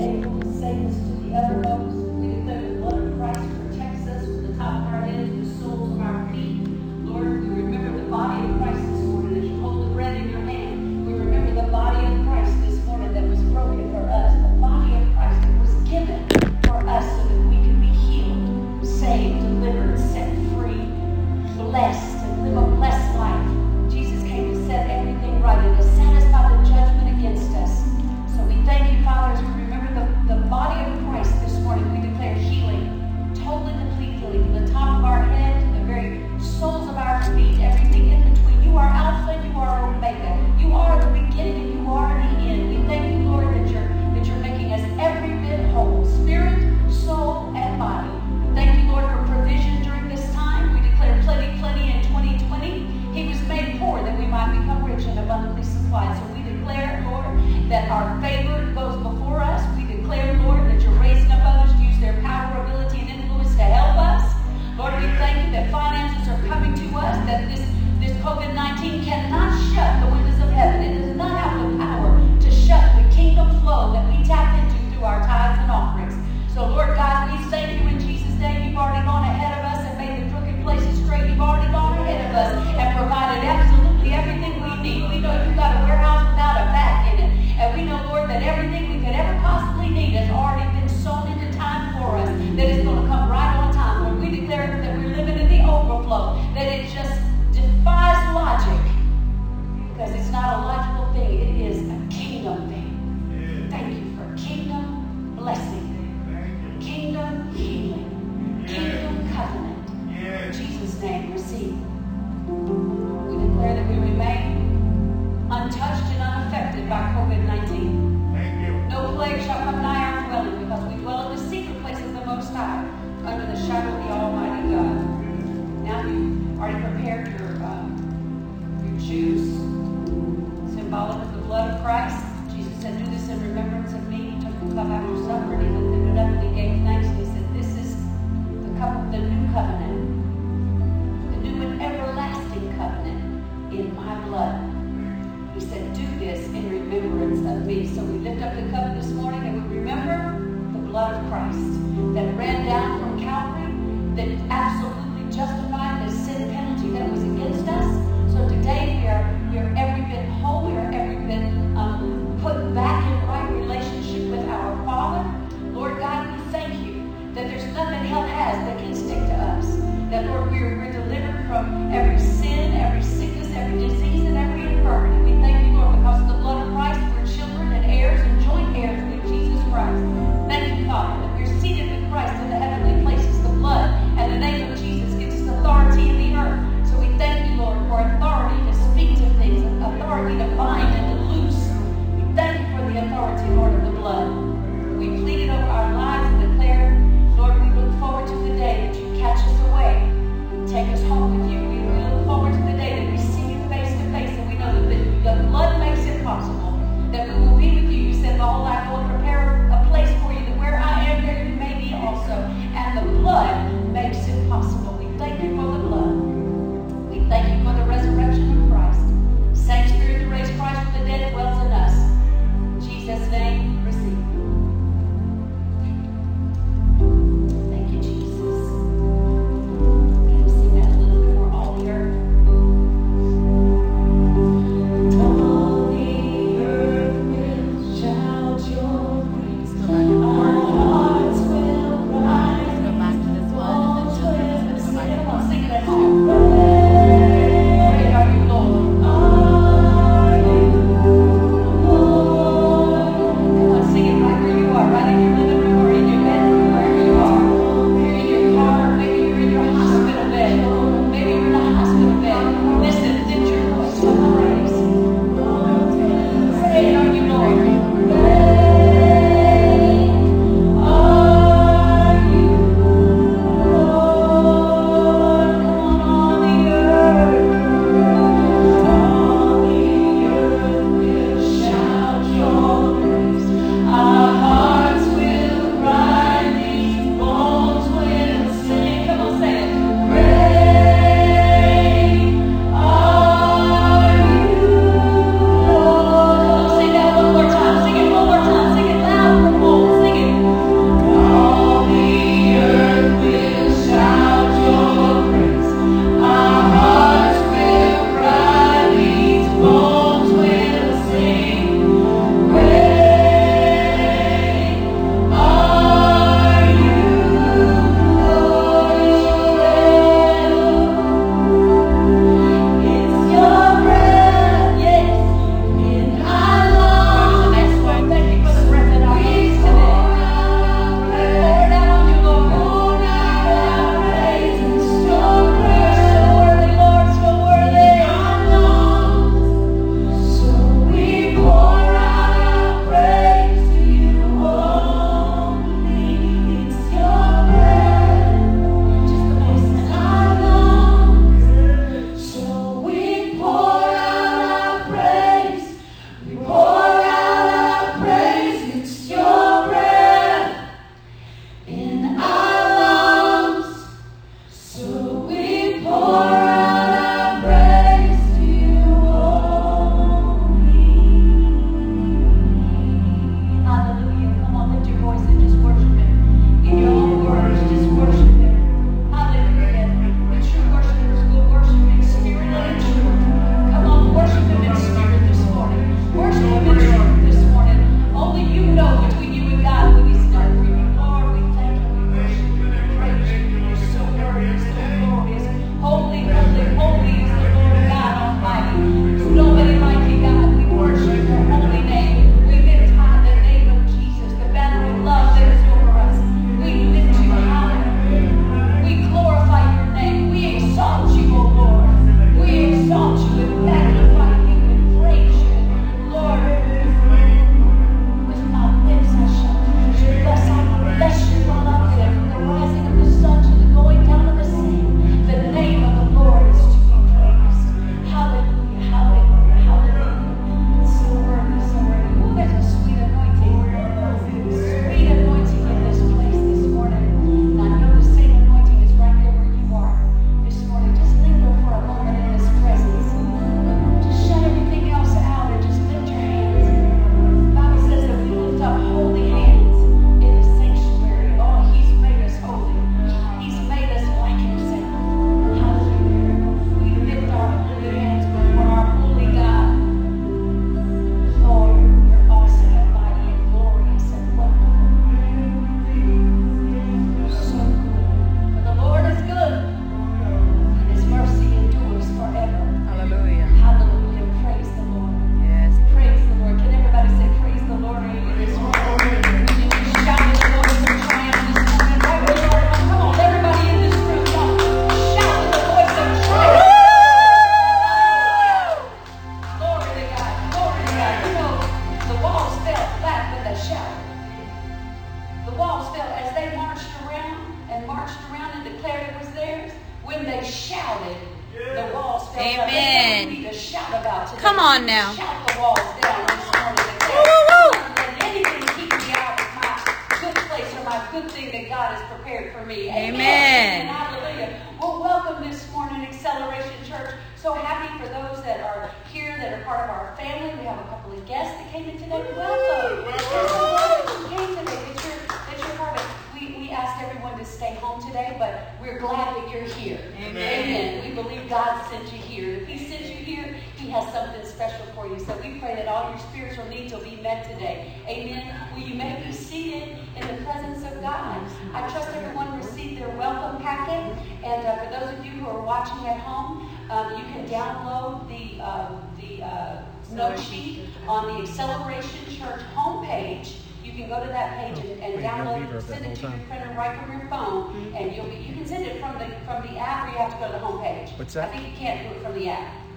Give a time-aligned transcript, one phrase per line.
[0.00, 1.07] able to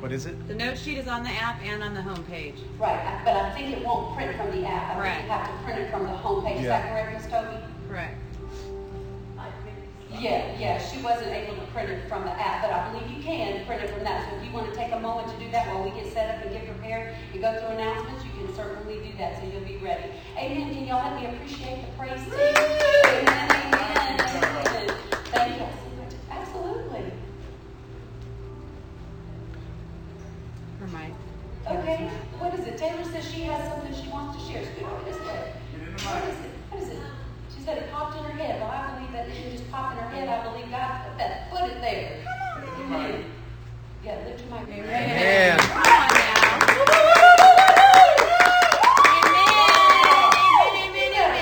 [0.02, 0.48] What is it?
[0.48, 2.56] The note sheet is on the app and on the homepage.
[2.80, 4.98] Right, but I think it won't print from the app.
[4.98, 5.16] I Correct.
[5.18, 6.58] think you have to print it from the home homepage.
[6.58, 6.90] Is that Yeah.
[6.90, 7.32] correct, Ms.
[7.32, 7.58] Toby?
[7.88, 8.18] Correct.
[10.20, 13.24] Yeah, yeah, she wasn't able to print it from the app, but I believe you
[13.24, 14.28] can print it from that.
[14.30, 16.36] So if you want to take a moment to do that while we get set
[16.36, 19.62] up and get prepared and go through announcements, you can certainly do that so you'll
[19.62, 20.04] be ready.
[20.38, 20.74] Amen.
[20.74, 22.34] Can y'all let me appreciate the praise team?
[22.34, 24.71] Amen, amen,
[30.92, 31.14] For Mike.
[31.68, 32.78] Okay, what is it?
[32.78, 34.64] Taylor says she has something she wants to share.
[34.66, 35.54] Scoot over this way.
[36.04, 36.52] What is it?
[36.70, 37.00] What is it?
[37.56, 38.60] She said it popped in her head.
[38.60, 40.28] Well, I believe that it didn't just pop in her head.
[40.28, 42.26] I believe God put that, put it there.
[42.80, 43.26] Amen.
[44.04, 44.68] Yeah, lift your mic.
[44.68, 45.60] Amen.
[45.60, 46.82] Come on now.
[49.22, 49.62] Amen.
[50.82, 51.22] Amen.
[51.22, 51.42] Amen.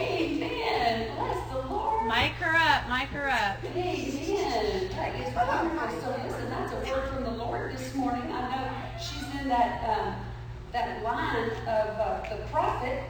[0.00, 1.16] Amen.
[1.16, 2.06] Bless the Lord.
[2.06, 2.88] Mic her up.
[2.88, 3.58] Mic her up.
[3.64, 4.88] Amen.
[4.90, 6.00] That is wonderful.
[6.00, 8.22] So listen, that's a word from the Lord this morning.
[8.32, 10.14] I know she's in that um,
[10.72, 13.02] that line of uh, the prophet.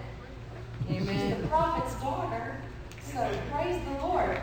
[0.89, 2.57] She's the prophet's daughter.
[3.13, 4.41] So praise the Lord.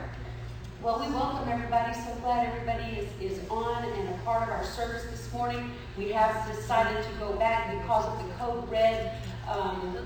[0.81, 1.93] Well, we welcome everybody.
[1.93, 5.71] So glad everybody is, is on and a part of our service this morning.
[5.97, 9.13] We have decided to go back because of the code red
[9.49, 9.97] um,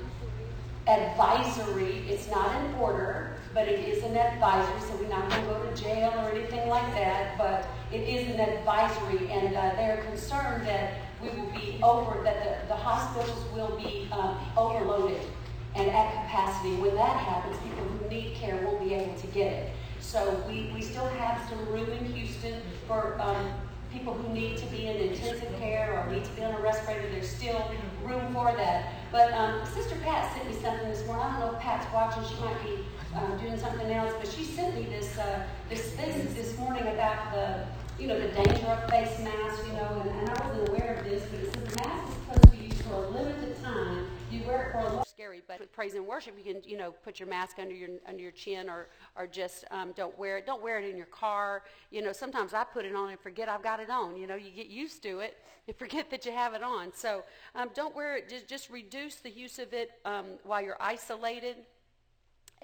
[0.87, 2.05] advisory.
[2.07, 5.63] It's not an order, but it is an advisory, so we're not going to go
[5.63, 10.65] to jail or anything like that, but it is an advisory, and uh, they're concerned
[10.67, 15.21] that we will be over, that the, the hospitals will be um, overloaded
[15.75, 16.75] and at capacity.
[16.75, 19.71] When that happens, people who need care won't be able to get it.
[19.99, 23.51] So we, we still have some room in Houston for um,
[23.93, 27.09] people who need to be in intensive care or need to be on a respirator.
[27.11, 27.71] There's still
[28.03, 28.93] room for that.
[29.11, 31.25] But um, Sister Pat sent me something this morning.
[31.25, 32.23] I don't know if Pat's watching.
[32.25, 32.83] She might be
[33.15, 34.13] um, doing something else.
[34.19, 37.65] But she sent me this uh, this thing this morning about the
[38.01, 39.67] you know the danger of face masks.
[39.67, 42.13] You know, and, and I wasn't aware of this, but it says the mask is
[42.15, 44.07] supposed to be used for a limited time.
[44.31, 46.77] You wear it for a long scary, but with praise and worship, you can, you
[46.77, 50.39] know, put your mask under your under your chin, or or just um, don't wear
[50.39, 50.47] it.
[50.47, 51.61] Don't wear it in your car.
[51.91, 54.17] You know, sometimes I put it on and forget I've got it on.
[54.17, 56.91] You know, you get used to it and forget that you have it on.
[56.95, 58.29] So um, don't wear it.
[58.29, 61.57] Just just reduce the use of it um, while you're isolated.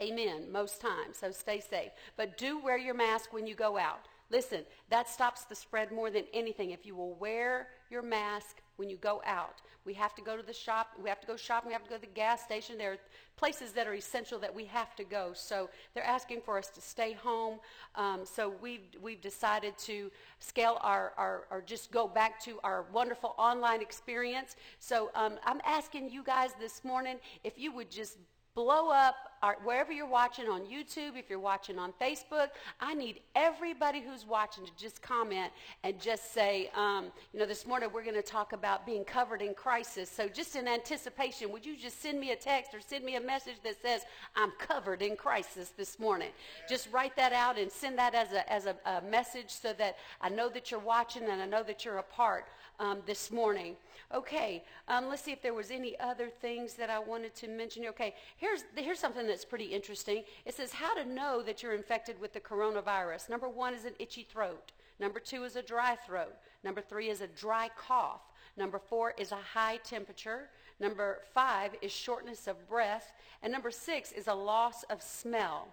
[0.01, 0.51] Amen.
[0.51, 1.91] Most times, so stay safe.
[2.15, 4.08] But do wear your mask when you go out.
[4.29, 6.72] Listen, that stops the spread more than anything.
[6.72, 10.43] If you will wear your mask when you go out, we have to go to
[10.43, 10.89] the shop.
[11.01, 11.69] We have to go shopping.
[11.69, 12.77] We have to go to the gas station.
[12.77, 12.98] There are
[13.38, 15.31] places that are essential that we have to go.
[15.34, 17.60] So they're asking for us to stay home.
[17.96, 22.86] Um, so we've we've decided to scale our, our or just go back to our
[22.91, 24.57] wonderful online experience.
[24.79, 27.15] So um, I'm asking you guys this morning
[27.46, 28.17] if you would just
[28.57, 32.47] blow up our, wherever you're watching on YouTube, if you're watching on Facebook.
[32.81, 35.51] I need everybody who's watching to just comment
[35.83, 39.43] and just say, um, you know, this morning we're going to talk about being covered
[39.43, 40.09] in crisis.
[40.09, 43.21] So just in anticipation, would you just send me a text or send me a
[43.21, 44.01] message that says,
[44.35, 46.29] I'm covered in crisis this morning?
[46.67, 49.97] Just write that out and send that as a, as a, a message so that
[50.19, 52.45] I know that you're watching and I know that you're a part
[52.79, 53.75] um, this morning.
[54.13, 57.86] Okay, um, let's see if there was any other things that I wanted to mention.
[57.88, 60.24] Okay, here's here's something that's pretty interesting.
[60.46, 63.29] It says how to know that you're infected with the coronavirus.
[63.29, 64.72] Number one is an itchy throat.
[65.00, 66.36] Number two is a dry throat.
[66.63, 68.22] Number three is a dry cough.
[68.55, 70.50] Number four is a high temperature.
[70.79, 73.13] Number five is shortness of breath.
[73.43, 75.67] And number six is a loss of smell.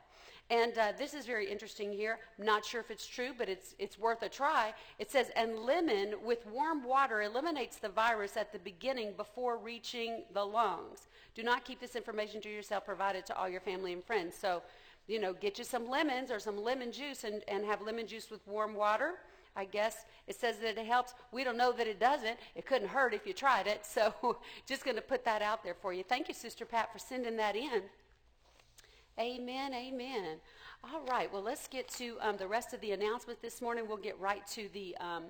[0.50, 2.18] And uh, this is very interesting here.
[2.38, 4.74] I'm not sure if it's true, but it's, it's worth a try.
[4.98, 10.24] It says, and lemon with warm water eliminates the virus at the beginning before reaching
[10.34, 11.08] the lungs.
[11.34, 14.36] Do not keep this information to yourself, provide it to all your family and friends.
[14.38, 14.62] So
[15.06, 18.30] you know, get you some lemons or some lemon juice and, and have lemon juice
[18.30, 19.14] with warm water.
[19.56, 21.14] I guess it says that it helps.
[21.30, 22.38] We don't know that it doesn't.
[22.56, 23.84] It couldn't hurt if you tried it.
[23.86, 26.02] So just going to put that out there for you.
[26.02, 27.82] Thank you, Sister Pat, for sending that in.
[29.18, 30.38] Amen, amen.
[30.82, 33.84] All right, well, let's get to um, the rest of the announcement this morning.
[33.86, 35.22] We'll get right to the um,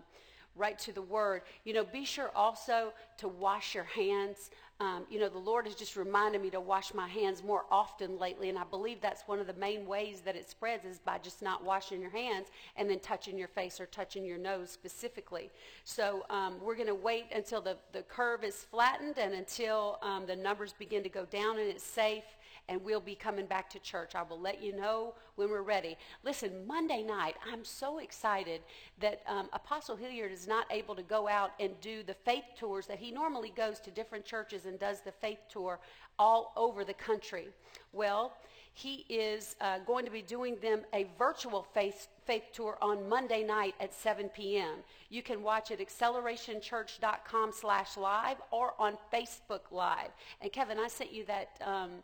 [0.56, 1.42] right to the word.
[1.64, 4.50] You know, be sure also to wash your hands.
[4.80, 8.18] Um, you know, the Lord has just reminded me to wash my hands more often
[8.18, 11.18] lately, and I believe that's one of the main ways that it spreads is by
[11.18, 15.50] just not washing your hands and then touching your face or touching your nose specifically.
[15.84, 20.24] So um, we're going to wait until the, the curve is flattened and until um,
[20.26, 22.24] the numbers begin to go down and it's safe,
[22.68, 24.14] and we'll be coming back to church.
[24.14, 25.96] I will let you know when we're ready.
[26.22, 28.62] Listen, Monday night, I'm so excited
[29.00, 32.86] that um, Apostle Hilliard is not able to go out and do the faith tours
[32.86, 35.78] that he normally goes to different churches and does the faith tour
[36.18, 37.48] all over the country.
[37.92, 38.32] Well,
[38.76, 43.44] he is uh, going to be doing them a virtual faith, faith tour on Monday
[43.44, 44.78] night at 7 p.m.
[45.10, 50.10] You can watch at accelerationchurch.com slash live or on Facebook Live.
[50.40, 52.02] And Kevin, I sent you that um,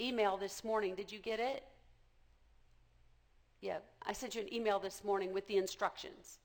[0.00, 0.94] email this morning.
[0.94, 1.64] Did you get it?
[3.60, 6.38] Yeah, I sent you an email this morning with the instructions.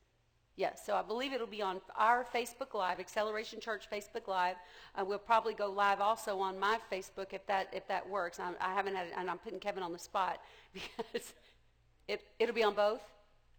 [0.56, 4.56] Yes, so I believe it'll be on our Facebook Live, Acceleration Church Facebook Live.
[4.96, 8.40] Uh, we'll probably go live also on my Facebook if that if that works.
[8.40, 10.40] I, I haven't had, it and I'm putting Kevin on the spot
[10.74, 11.34] because
[12.08, 13.02] it it'll be on both.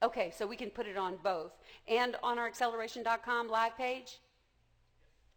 [0.04, 1.52] Okay, so we can put it on both
[1.88, 4.20] and on our acceleration.com live page.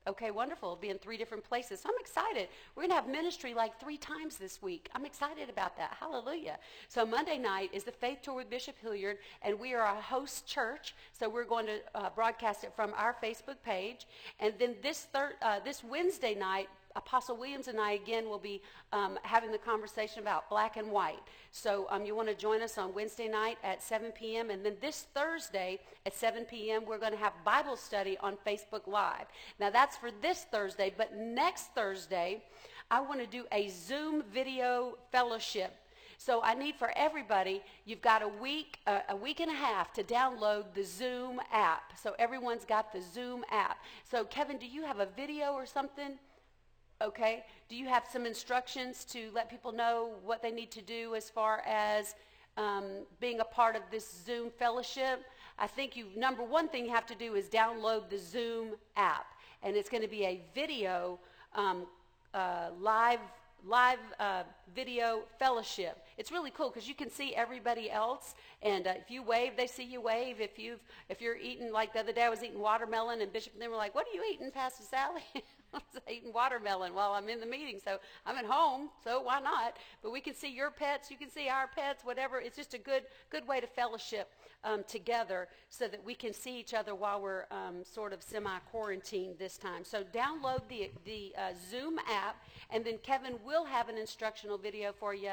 [0.07, 0.77] Okay, wonderful.
[0.77, 1.81] Be in three different places.
[1.81, 2.47] So I'm excited.
[2.75, 4.89] We're going to have ministry like three times this week.
[4.95, 5.97] I'm excited about that.
[5.99, 6.59] Hallelujah.
[6.87, 10.47] So Monday night is the Faith Tour with Bishop Hilliard, and we are a host
[10.47, 10.95] church.
[11.11, 14.07] So we're going to uh, broadcast it from our Facebook page.
[14.39, 18.61] And then this, third, uh, this Wednesday night, Apostle Williams and I again will be
[18.91, 21.21] um, having the conversation about black and white.
[21.51, 24.49] So um, you want to join us on Wednesday night at 7 p.m.
[24.49, 26.83] And then this Thursday at 7 p.m.
[26.85, 29.27] we're going to have Bible study on Facebook Live.
[29.59, 32.41] Now that's for this Thursday, but next Thursday
[32.89, 35.73] I want to do a Zoom video fellowship.
[36.17, 39.93] So I need for everybody, you've got a week, uh, a week and a half
[39.93, 41.93] to download the Zoom app.
[42.01, 43.77] So everyone's got the Zoom app.
[44.09, 46.17] So Kevin, do you have a video or something?
[46.99, 47.43] Okay.
[47.69, 51.29] Do you have some instructions to let people know what they need to do as
[51.29, 52.15] far as
[52.57, 52.85] um,
[53.19, 55.23] being a part of this Zoom fellowship?
[55.59, 59.27] I think you number one thing you have to do is download the Zoom app,
[59.61, 61.19] and it's going to be a video
[61.53, 61.85] um,
[62.33, 63.19] uh, live
[63.65, 64.43] live uh,
[64.75, 66.03] video fellowship.
[66.17, 69.67] It's really cool because you can see everybody else, and uh, if you wave, they
[69.67, 70.41] see you wave.
[70.41, 70.77] If you
[71.09, 73.69] if you're eating like the other day, I was eating watermelon, and Bishop and them
[73.69, 75.21] were like, "What are you eating, Pastor Sally?"
[75.74, 79.39] I was eating watermelon while I'm in the meeting, so I'm at home, so why
[79.39, 79.77] not?
[80.01, 82.39] But we can see your pets, you can see our pets, whatever.
[82.39, 84.31] It's just a good good way to fellowship
[84.63, 89.38] um, together so that we can see each other while we're um, sort of semi-quarantined
[89.38, 89.83] this time.
[89.83, 94.91] So download the the uh, Zoom app, and then Kevin will have an instructional video
[94.91, 95.31] for you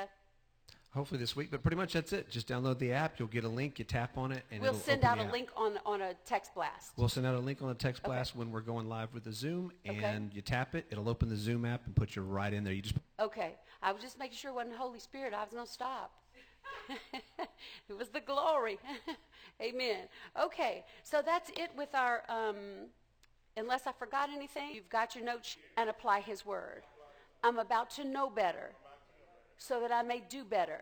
[0.95, 1.51] hopefully this week.
[1.51, 2.31] But pretty much that's it.
[2.31, 3.19] Just download the app.
[3.19, 3.79] You'll get a link.
[3.79, 5.33] You tap on it, and we'll it'll send out a app.
[5.33, 6.93] link on on a text blast.
[6.97, 8.09] We'll send out a link on a text Okay.
[8.13, 9.99] blast when we're going live with the Zoom, Okay.
[10.05, 10.87] and you tap it.
[10.91, 12.73] It'll open the Zoom app and put you right in there.
[12.73, 15.35] You just Okay, I was just making sure it wasn't Holy Spirit.
[15.35, 16.13] I was going to stop.
[17.89, 18.79] it was the glory.
[19.63, 20.09] Amen.
[20.43, 22.23] Okay, so that's it with our.
[22.29, 22.89] Um,
[23.57, 26.83] unless I forgot anything, you've got your notes and apply His word.
[27.45, 28.73] I'm about to know better,
[29.59, 30.81] so that I may do better,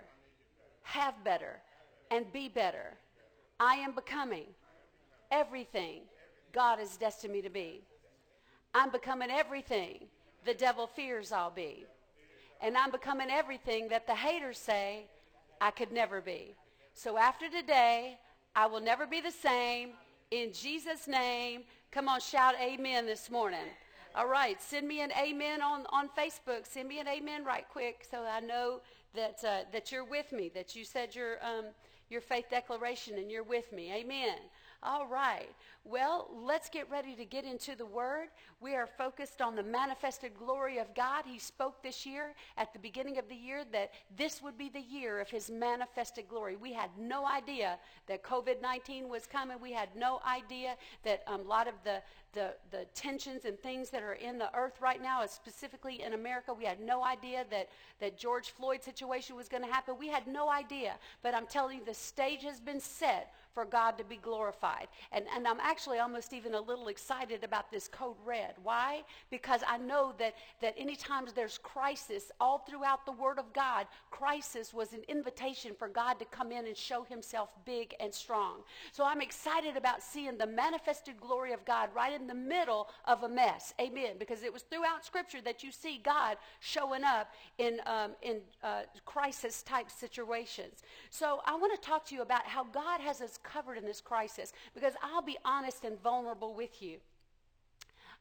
[0.82, 1.60] have better,
[2.10, 2.94] and be better.
[3.58, 4.46] I am becoming
[5.30, 6.02] everything
[6.52, 7.82] God has destined me to be.
[8.74, 10.06] I'm becoming everything
[10.44, 11.84] the devil fears I'll be.
[12.60, 15.06] And I'm becoming everything that the haters say
[15.60, 16.54] I could never be.
[16.94, 18.18] So after today,
[18.54, 19.90] I will never be the same.
[20.30, 23.66] In Jesus' name, come on, shout amen this morning.
[24.14, 26.66] All right, send me an amen on, on Facebook.
[26.66, 28.80] Send me an amen right quick so I know
[29.14, 31.66] that, uh, that you're with me, that you said your, um,
[32.08, 33.92] your faith declaration and you're with me.
[33.92, 34.36] Amen.
[34.84, 35.48] All right.
[35.84, 38.28] Well, let's get ready to get into the Word.
[38.60, 41.22] We are focused on the manifested glory of God.
[41.24, 44.80] He spoke this year, at the beginning of the year, that this would be the
[44.80, 46.56] year of His manifested glory.
[46.56, 49.58] We had no idea that COVID 19 was coming.
[49.60, 53.90] We had no idea that um, a lot of the, the, the tensions and things
[53.90, 57.44] that are in the earth right now, uh, specifically in America, we had no idea
[57.50, 57.68] that,
[58.00, 59.96] that George Floyd situation was going to happen.
[59.98, 60.94] We had no idea.
[61.22, 64.88] But I'm telling you, the stage has been set for God to be glorified.
[65.12, 68.54] And, and I'm actually almost even a little excited about this code red.
[68.62, 69.02] Why?
[69.30, 73.86] Because I know that, that any times there's crisis, all throughout the Word of God,
[74.10, 78.60] crisis was an invitation for God to come in and show himself big and strong.
[78.90, 83.22] So I'm excited about seeing the manifested glory of God right in the middle of
[83.22, 83.74] a mess.
[83.80, 84.16] Amen.
[84.18, 88.82] Because it was throughout Scripture that you see God showing up in, um, in uh,
[89.04, 90.82] crisis type situations.
[91.10, 94.00] So I want to talk to you about how God has us covered in this
[94.00, 96.98] crisis because I'll be honest and vulnerable with you.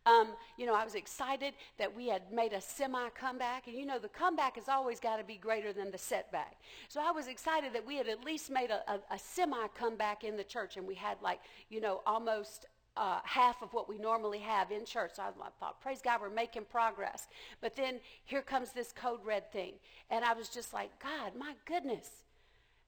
[0.05, 3.67] Um, you know, I was excited that we had made a semi comeback.
[3.67, 6.55] And you know, the comeback has always got to be greater than the setback.
[6.87, 10.23] So I was excited that we had at least made a, a, a semi comeback
[10.23, 10.77] in the church.
[10.77, 12.65] And we had like, you know, almost
[12.97, 15.11] uh, half of what we normally have in church.
[15.15, 17.27] So I, I thought, praise God, we're making progress.
[17.61, 19.73] But then here comes this code red thing.
[20.09, 22.09] And I was just like, God, my goodness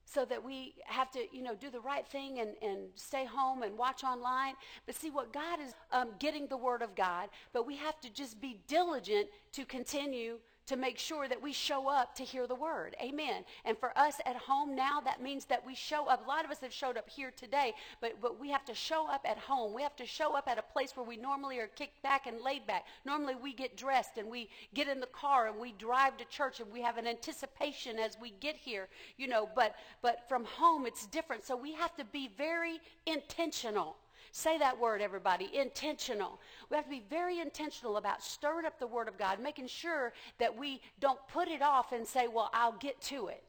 [0.06, 3.62] so that we have to, you know, do the right thing and, and stay home
[3.62, 4.54] and watch online.
[4.86, 8.10] But see, what God is um, getting the Word of God, but we have to
[8.10, 12.54] just be diligent to continue to make sure that we show up to hear the
[12.54, 12.96] word.
[13.02, 13.44] Amen.
[13.64, 16.24] And for us at home now, that means that we show up.
[16.24, 19.08] A lot of us have showed up here today, but, but we have to show
[19.08, 19.74] up at home.
[19.74, 22.40] We have to show up at a place where we normally are kicked back and
[22.40, 22.86] laid back.
[23.04, 26.60] Normally we get dressed and we get in the car and we drive to church
[26.60, 30.86] and we have an anticipation as we get here, you know, but, but from home
[30.86, 31.44] it's different.
[31.44, 33.96] So we have to be very intentional
[34.36, 35.48] Say that word, everybody.
[35.54, 36.40] Intentional.
[36.68, 40.12] We have to be very intentional about stirring up the Word of God, making sure
[40.40, 43.44] that we don't put it off and say, well, I'll get to it.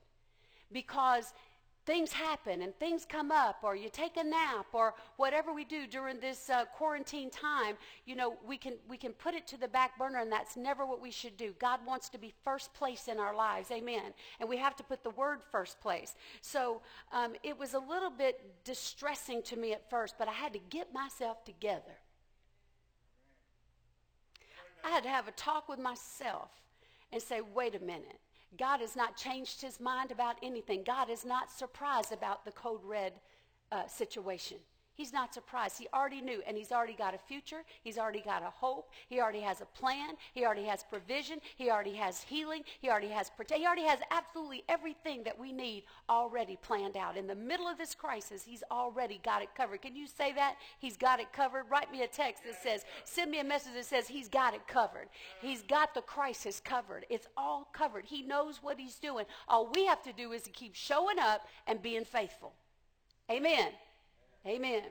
[0.71, 1.33] Because
[1.85, 5.85] things happen and things come up or you take a nap or whatever we do
[5.85, 9.67] during this uh, quarantine time you know we can we can put it to the
[9.67, 11.53] back burner and that's never what we should do.
[11.59, 13.71] God wants to be first place in our lives.
[13.71, 14.13] Amen.
[14.39, 16.15] And we have to put the word first place.
[16.41, 20.53] So um, it was a little bit distressing to me at first but i had
[20.53, 21.99] to get myself together.
[24.83, 26.49] I had to have a talk with myself
[27.11, 28.19] and say wait a minute
[28.57, 30.83] God has not changed his mind about anything.
[30.83, 33.13] God is not surprised about the code red
[33.71, 34.57] uh, situation.
[34.95, 35.77] He's not surprised.
[35.77, 37.63] He already knew, and he's already got a future.
[37.83, 38.89] He's already got a hope.
[39.07, 40.15] He already has a plan.
[40.33, 41.39] He already has provision.
[41.57, 42.63] He already has healing.
[42.79, 43.61] He already has protection.
[43.61, 47.17] He already has absolutely everything that we need already planned out.
[47.17, 49.81] In the middle of this crisis, he's already got it covered.
[49.81, 50.55] Can you say that?
[50.79, 51.65] He's got it covered.
[51.69, 54.65] Write me a text that says, send me a message that says he's got it
[54.67, 55.09] covered.
[55.41, 57.05] He's got the crisis covered.
[57.09, 58.05] It's all covered.
[58.05, 59.25] He knows what he's doing.
[59.47, 62.53] All we have to do is to keep showing up and being faithful.
[63.29, 63.71] Amen.
[64.47, 64.83] Amen.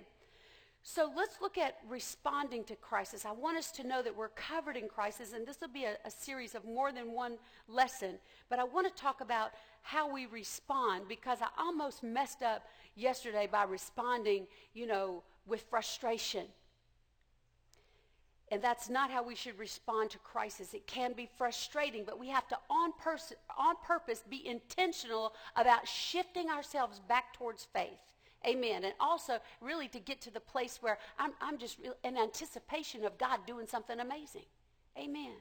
[0.87, 3.25] So let's look at responding to crisis.
[3.25, 5.97] I want us to know that we're covered in crisis, and this will be a,
[6.05, 7.38] a, series of more than one
[7.69, 8.19] lesson.
[8.51, 13.49] But I want to talk about how we respond because I almost messed up yesterday
[13.51, 16.45] by responding, you know, with frustration.
[18.53, 20.75] And that's not how we should respond to crisis.
[20.75, 25.88] It can be frustrating, but we have to, on, pers- on purpose, be intentional about
[25.88, 27.99] shifting ourselves back towards faith.
[28.47, 28.85] Amen.
[28.85, 33.17] And also, really, to get to the place where I'm, I'm just in anticipation of
[33.19, 34.45] God doing something amazing.
[34.99, 35.33] Amen.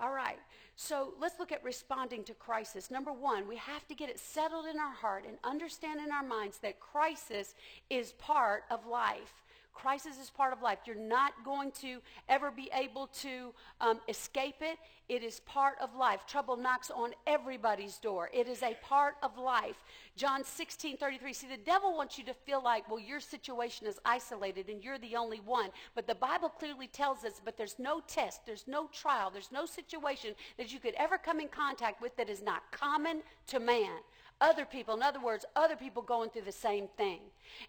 [0.00, 0.38] All right.
[0.74, 2.90] So let's look at responding to crisis.
[2.90, 6.24] Number one, we have to get it settled in our heart and understand in our
[6.24, 7.54] minds that crisis
[7.90, 9.44] is part of life.
[9.72, 10.78] Crisis is part of life.
[10.86, 14.78] You're not going to ever be able to um, escape it.
[15.08, 16.20] It is part of life.
[16.26, 18.30] Trouble knocks on everybody's door.
[18.32, 19.76] It is a part of life.
[20.16, 21.32] John 16, 33.
[21.32, 24.98] See, the devil wants you to feel like, well, your situation is isolated and you're
[24.98, 25.70] the only one.
[25.94, 29.66] But the Bible clearly tells us, but there's no test, there's no trial, there's no
[29.66, 33.98] situation that you could ever come in contact with that is not common to man
[34.42, 34.94] other people.
[34.94, 37.20] In other words, other people going through the same thing.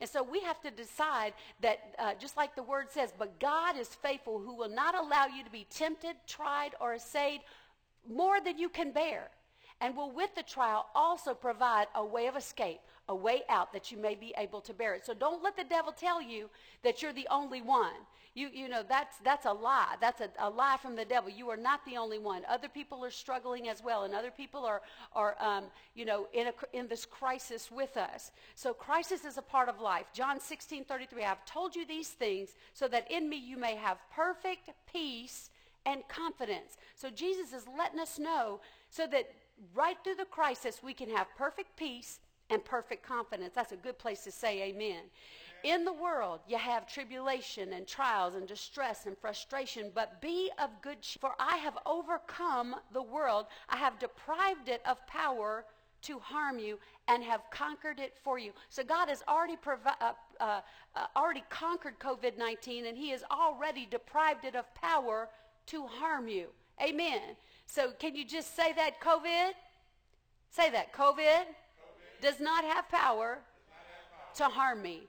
[0.01, 3.77] And so we have to decide that, uh, just like the word says, but God
[3.77, 7.41] is faithful who will not allow you to be tempted, tried, or assayed
[8.11, 9.29] more than you can bear.
[9.79, 13.91] And will with the trial also provide a way of escape, a way out that
[13.91, 15.05] you may be able to bear it.
[15.05, 16.49] So don't let the devil tell you
[16.83, 17.93] that you're the only one.
[18.35, 19.95] You, you know, that's, that's a lie.
[20.01, 21.29] That's a, a lie from the devil.
[21.29, 22.41] You are not the only one.
[22.49, 24.81] Other people are struggling as well, and other people are,
[25.13, 28.31] are um, you know, in, a, in this crisis with us.
[28.55, 30.05] So crisis is a part of life.
[30.13, 33.97] John 16, 33, I've told you these things so that in me you may have
[34.15, 35.51] perfect peace
[35.85, 36.77] and confidence.
[36.95, 39.29] So Jesus is letting us know so that
[39.75, 42.19] right through the crisis we can have perfect peace
[42.53, 43.53] and perfect confidence.
[43.55, 45.01] That's a good place to say amen.
[45.63, 50.69] In the world, you have tribulation and trials and distress and frustration, but be of
[50.81, 51.19] good cheer.
[51.21, 53.45] For I have overcome the world.
[53.69, 55.65] I have deprived it of power
[56.01, 58.51] to harm you and have conquered it for you.
[58.69, 60.11] So God has already provi- uh,
[60.41, 60.59] uh,
[60.95, 65.29] uh, already conquered COVID-19 and he has already deprived it of power
[65.67, 66.47] to harm you.
[66.81, 67.21] Amen.
[67.67, 69.51] So can you just say that COVID?
[70.49, 71.43] Say that COVID, COVID.
[72.23, 73.39] Does not have power
[74.35, 75.03] to harm me.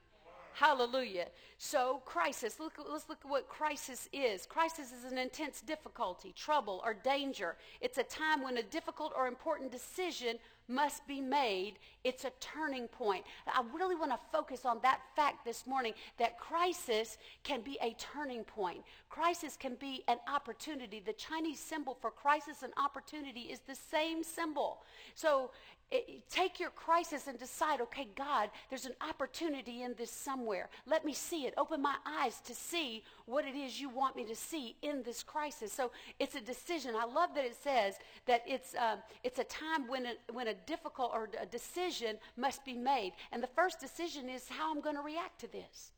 [0.55, 1.27] Hallelujah.
[1.59, 4.47] So, crisis, look, let's look at what crisis is.
[4.47, 7.57] Crisis is an intense difficulty, trouble, or danger.
[7.81, 11.75] It's a time when a difficult or important decision must be made.
[12.05, 13.25] It's a turning point.
[13.47, 17.95] I really want to focus on that fact this morning that crisis can be a
[17.99, 18.83] turning point.
[19.11, 21.03] Crisis can be an opportunity.
[21.05, 24.83] The Chinese symbol for crisis and opportunity is the same symbol.
[25.15, 25.51] So
[25.91, 30.69] it, take your crisis and decide, okay, God, there's an opportunity in this somewhere.
[30.87, 31.55] Let me see it.
[31.57, 35.23] Open my eyes to see what it is you want me to see in this
[35.23, 35.73] crisis.
[35.73, 36.95] So it's a decision.
[36.97, 37.95] I love that it says
[38.27, 42.65] that it's, uh, it's a time when a, when a difficult or a decision must
[42.65, 43.13] be made.
[43.33, 45.93] And the first decision is how I'm going to react to this.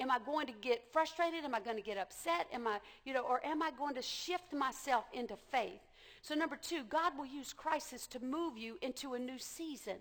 [0.00, 1.44] Am I going to get frustrated?
[1.44, 2.46] Am I going to get upset?
[2.52, 5.80] Am I, you know, or am I going to shift myself into faith?
[6.28, 9.94] So, number two, God will use crisis to move you into a new season.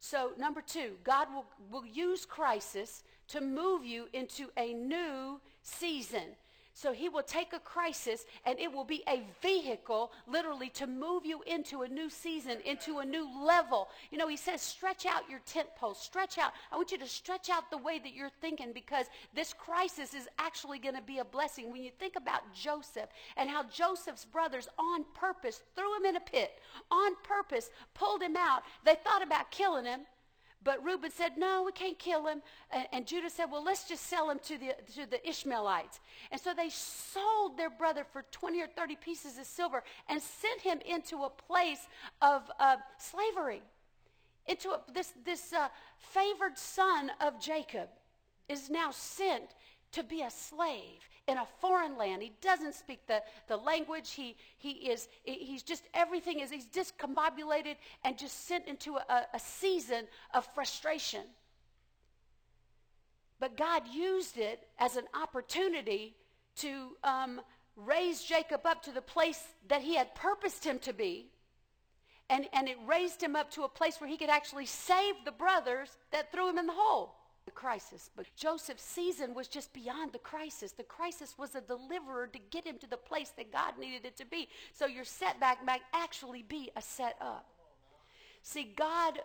[0.00, 6.36] So, number two, God will, will use crisis to move you into a new season.
[6.78, 11.26] So he will take a crisis and it will be a vehicle literally to move
[11.26, 13.88] you into a new season, into a new level.
[14.12, 16.52] You know, he says, stretch out your tent post, stretch out.
[16.70, 20.28] I want you to stretch out the way that you're thinking because this crisis is
[20.38, 21.72] actually going to be a blessing.
[21.72, 26.20] When you think about Joseph and how Joseph's brothers on purpose threw him in a
[26.20, 26.60] pit,
[26.92, 30.02] on purpose pulled him out, they thought about killing him.
[30.62, 32.42] But Reuben said, no, we can't kill him.
[32.92, 36.00] And, Judah said, well, let's just sell him to the, to the Ishmaelites.
[36.32, 40.60] And so they sold their brother for 20 or 30 pieces of silver and sent
[40.60, 41.86] him into a place
[42.20, 43.62] of uh, slavery.
[44.46, 45.68] Into a, this, this uh,
[45.98, 47.88] favored son of Jacob
[48.48, 49.54] is now sent
[49.92, 52.22] to be a slave in a foreign land.
[52.22, 54.12] He doesn't speak the, the language.
[54.12, 59.38] He, he is, he's just, everything is, he's discombobulated and just sent into a, a
[59.38, 61.22] season of frustration.
[63.38, 66.16] But God used it as an opportunity
[66.56, 67.40] to um,
[67.76, 71.30] raise Jacob up to the place that he had purposed him to be.
[72.30, 75.32] And, and it raised him up to a place where he could actually save the
[75.32, 77.17] brothers that threw him in the hole
[77.48, 78.10] the crisis.
[78.14, 80.72] But Joseph's season was just beyond the crisis.
[80.72, 84.18] The crisis was a deliverer to get him to the place that God needed it
[84.18, 84.50] to be.
[84.74, 87.46] So your setback might actually be a set up.
[88.42, 89.20] See, God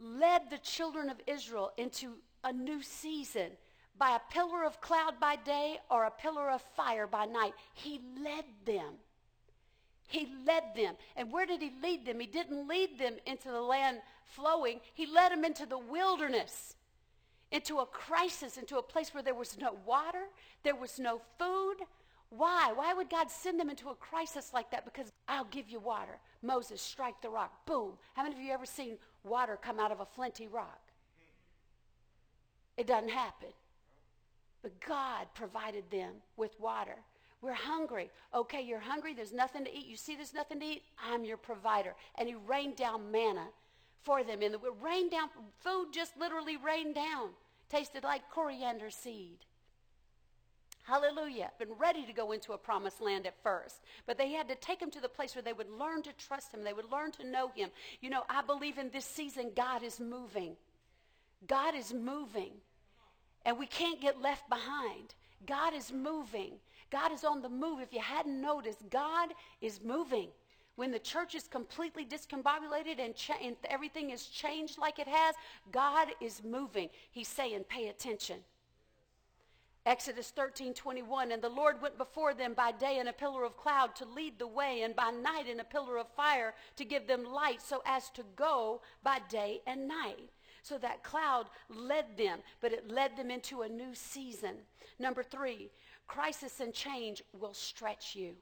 [0.00, 3.52] led the children of Israel into a new season
[3.96, 7.54] by a pillar of cloud by day or a pillar of fire by night.
[7.74, 8.94] He led them.
[10.08, 10.96] He led them.
[11.14, 12.18] And where did he lead them?
[12.18, 14.80] He didn't lead them into the land flowing.
[14.94, 16.74] He led them into the wilderness
[17.52, 20.24] into a crisis, into a place where there was no water,
[20.62, 21.76] there was no food.
[22.30, 22.72] Why?
[22.74, 24.84] Why would God send them into a crisis like that?
[24.84, 26.18] Because I'll give you water.
[26.42, 27.64] Moses, strike the rock.
[27.66, 27.92] Boom.
[28.14, 30.80] How many of you ever seen water come out of a flinty rock?
[32.76, 33.48] It doesn't happen.
[34.62, 36.96] But God provided them with water.
[37.40, 38.10] We're hungry.
[38.34, 39.14] Okay, you're hungry.
[39.14, 39.86] There's nothing to eat.
[39.86, 40.82] You see there's nothing to eat?
[41.00, 41.94] I'm your provider.
[42.16, 43.46] And he rained down manna
[44.06, 44.40] for them.
[44.40, 47.30] And it rained down, food just literally rained down.
[47.68, 49.38] Tasted like coriander seed.
[50.84, 51.50] Hallelujah.
[51.58, 53.82] Been ready to go into a promised land at first.
[54.06, 56.54] But they had to take him to the place where they would learn to trust
[56.54, 56.62] him.
[56.62, 57.70] They would learn to know him.
[58.00, 60.54] You know, I believe in this season God is moving.
[61.48, 62.52] God is moving.
[63.44, 65.16] And we can't get left behind.
[65.44, 66.52] God is moving.
[66.90, 67.80] God is on the move.
[67.80, 70.28] If you hadn't noticed, God is moving.
[70.76, 75.34] When the church is completely discombobulated and, cha- and everything is changed like it has,
[75.72, 76.90] God is moving.
[77.10, 78.40] He's saying, pay attention.
[79.86, 83.56] Exodus 13, 21, and the Lord went before them by day in a pillar of
[83.56, 87.06] cloud to lead the way, and by night in a pillar of fire to give
[87.06, 90.28] them light so as to go by day and night.
[90.62, 94.56] So that cloud led them, but it led them into a new season.
[94.98, 95.70] Number three,
[96.08, 98.34] crisis and change will stretch you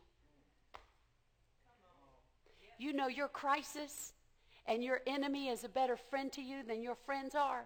[2.78, 4.12] you know your crisis
[4.66, 7.64] and your enemy is a better friend to you than your friends are?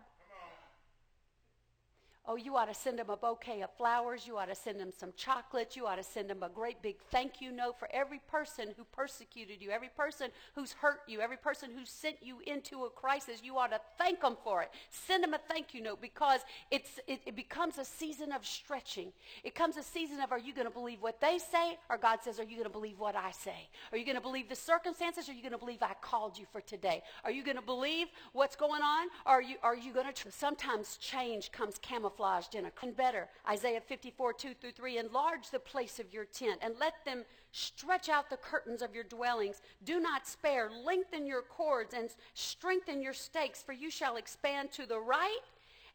[2.31, 4.27] Oh, you ought to send them a bouquet of flowers.
[4.27, 5.75] You ought to send them some chocolate.
[5.75, 8.85] You ought to send them a great big thank you note for every person who
[8.93, 13.41] persecuted you, every person who's hurt you, every person who sent you into a crisis.
[13.43, 14.69] You ought to thank them for it.
[14.91, 19.11] Send them a thank you note because it's, it, it becomes a season of stretching.
[19.43, 22.19] It comes a season of are you going to believe what they say or God
[22.23, 23.71] says, are you going to believe what I say?
[23.91, 26.39] Are you going to believe the circumstances or are you going to believe I called
[26.39, 27.03] you for today?
[27.25, 29.07] Are you going to believe what's going on?
[29.25, 31.79] Or are you, are you going to, tr- sometimes change comes
[32.19, 33.29] camouflaged in a and better.
[33.49, 34.99] Isaiah 54, 2 through 3.
[34.99, 39.05] Enlarge the place of your tent and let them stretch out the curtains of your
[39.05, 39.61] dwellings.
[39.85, 40.71] Do not spare.
[40.85, 45.41] Lengthen your cords and strengthen your stakes, for you shall expand to the right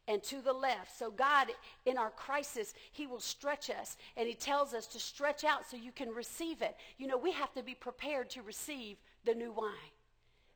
[0.08, 0.98] and to the left.
[0.98, 1.48] So, God,
[1.86, 5.78] in our crisis, He will stretch us, and He tells us to stretch out so
[5.78, 6.76] you can receive it.
[6.98, 9.93] You know, we have to be prepared to receive the new wine.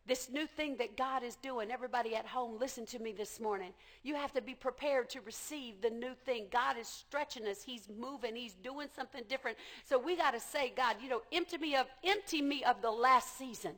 [0.08, 3.74] This new thing that God is doing, everybody at home, listen to me this morning.
[4.04, 6.46] You have to be prepared to receive the new thing.
[6.50, 7.62] God is stretching us.
[7.62, 8.34] He's moving.
[8.34, 9.58] He's doing something different.
[9.84, 12.92] So we got to say, God, you know, empty me of, empty me of the
[12.92, 13.74] last season.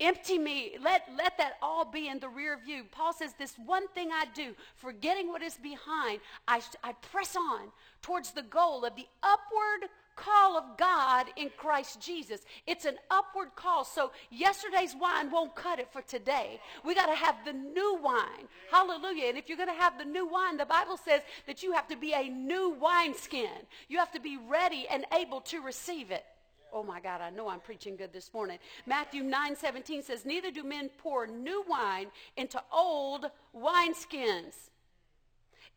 [0.00, 0.76] Empty me.
[0.80, 2.84] Let, let that all be in the rear view.
[2.92, 7.72] Paul says, This one thing I do, forgetting what is behind, I, I press on
[8.00, 12.40] towards the goal of the upward call of God in Christ Jesus.
[12.66, 13.84] It's an upward call.
[13.84, 16.60] So yesterday's wine won't cut it for today.
[16.84, 18.48] We got to have the new wine.
[18.70, 19.28] Hallelujah.
[19.28, 21.86] And if you're going to have the new wine, the Bible says that you have
[21.88, 23.66] to be a new wineskin.
[23.88, 26.24] You have to be ready and able to receive it.
[26.72, 28.58] Oh my God, I know I'm preaching good this morning.
[28.86, 34.54] Matthew 9 17 says, Neither do men pour new wine into old wineskins.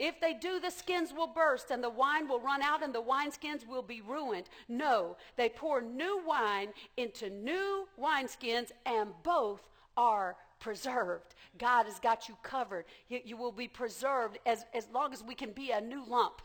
[0.04, 3.04] If they do, the skins will burst and the wine will run out and the
[3.04, 4.50] wineskins will be ruined.
[4.68, 9.62] No, they pour new wine into new wineskins and both
[9.96, 11.36] are preserved.
[11.60, 12.86] God has got you covered.
[13.10, 16.42] You, you will be preserved as, as long as we can be a new lump.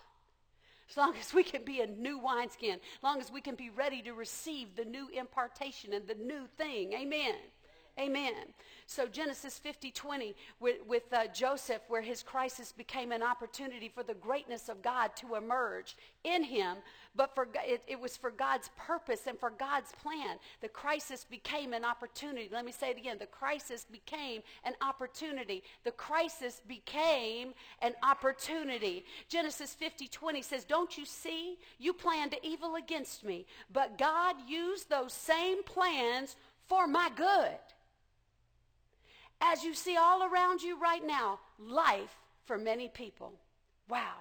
[0.90, 3.70] As long as we can be a new wineskin, as long as we can be
[3.70, 6.92] ready to receive the new impartation and the new thing.
[6.92, 7.36] Amen.
[7.98, 8.34] Amen.
[8.86, 14.02] So Genesis 50, 20 with, with uh, Joseph, where his crisis became an opportunity for
[14.02, 16.76] the greatness of God to emerge in him,
[17.16, 20.36] but for it, it was for God's purpose and for God's plan.
[20.60, 22.50] The crisis became an opportunity.
[22.52, 23.16] Let me say it again.
[23.18, 25.62] The crisis became an opportunity.
[25.84, 29.06] The crisis became an opportunity.
[29.28, 31.56] Genesis 50, 20 says, Don't you see?
[31.78, 36.36] You planned evil against me, but God used those same plans
[36.68, 37.58] for my good.
[39.40, 43.32] As you see all around you right now, life for many people.
[43.88, 44.14] Wow.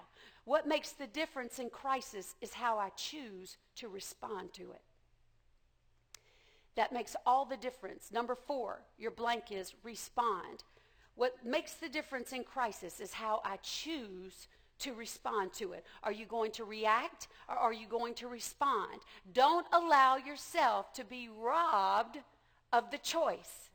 [0.44, 4.82] What makes the difference in crisis is how I choose to respond to it.
[6.76, 8.12] That makes all the difference.
[8.12, 10.62] Number four, your blank is respond.
[11.14, 14.48] What makes the difference in crisis is how I choose
[14.80, 15.84] to respond to it.
[16.02, 19.00] Are you going to react or are you going to respond?
[19.32, 22.18] Don't allow yourself to be robbed
[22.72, 23.70] of the choice.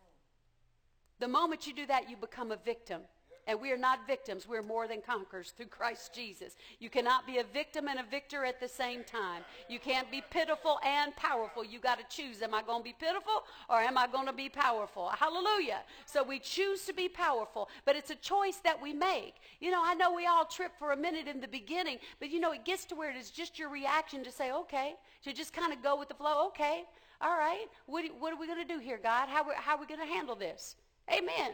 [1.21, 3.01] The moment you do that, you become a victim.
[3.45, 4.47] And we are not victims.
[4.47, 6.55] We're more than conquerors through Christ Jesus.
[6.79, 9.43] You cannot be a victim and a victor at the same time.
[9.69, 11.63] You can't be pitiful and powerful.
[11.63, 12.41] You got to choose.
[12.41, 15.09] Am I going to be pitiful or am I going to be powerful?
[15.09, 15.81] Hallelujah.
[16.07, 19.35] So we choose to be powerful, but it's a choice that we make.
[19.59, 22.39] You know, I know we all trip for a minute in the beginning, but you
[22.39, 25.53] know, it gets to where it is just your reaction to say, okay, to just
[25.53, 26.47] kind of go with the flow.
[26.47, 26.83] Okay,
[27.21, 29.29] all right, what, what are we going to do here, God?
[29.29, 30.75] How, how are we going to handle this?
[31.11, 31.51] Amen.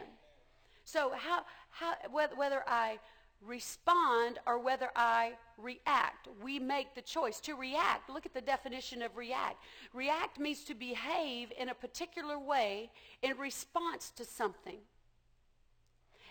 [0.84, 2.98] So how, how, whether I
[3.44, 7.40] respond or whether I react, we make the choice.
[7.40, 9.62] To react, look at the definition of react.
[9.92, 12.90] React means to behave in a particular way
[13.22, 14.78] in response to something.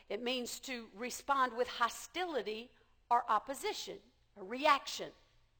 [0.09, 2.69] It means to respond with hostility
[3.09, 3.97] or opposition,
[4.39, 5.09] a reaction,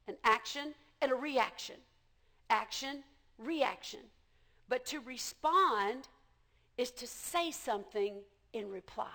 [0.06, 1.76] an action and a reaction.
[2.50, 3.04] Action,
[3.38, 4.00] reaction.
[4.68, 6.08] But to respond
[6.78, 8.14] is to say something
[8.52, 9.06] in reply.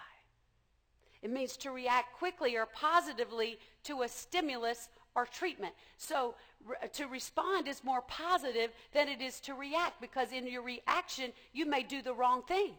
[1.23, 5.73] It means to react quickly or positively to a stimulus or treatment.
[5.97, 10.61] So re- to respond is more positive than it is to react because in your
[10.61, 12.73] reaction, you may do the wrong thing.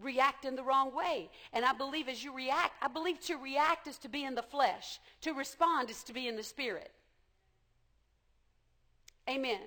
[0.00, 1.28] React in the wrong way.
[1.52, 4.42] And I believe as you react, I believe to react is to be in the
[4.42, 6.92] flesh, to respond is to be in the spirit.
[9.28, 9.60] Amen.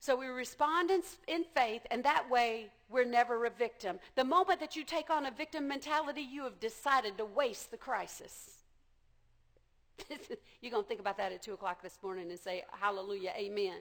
[0.00, 3.98] So we respond in, in, faith, and that way we're never a victim.
[4.14, 7.76] The moment that you take on a victim mentality, you have decided to waste the
[7.76, 8.62] crisis.
[10.60, 13.78] You're going to think about that at 2 o'clock this morning and say, Hallelujah, Amen.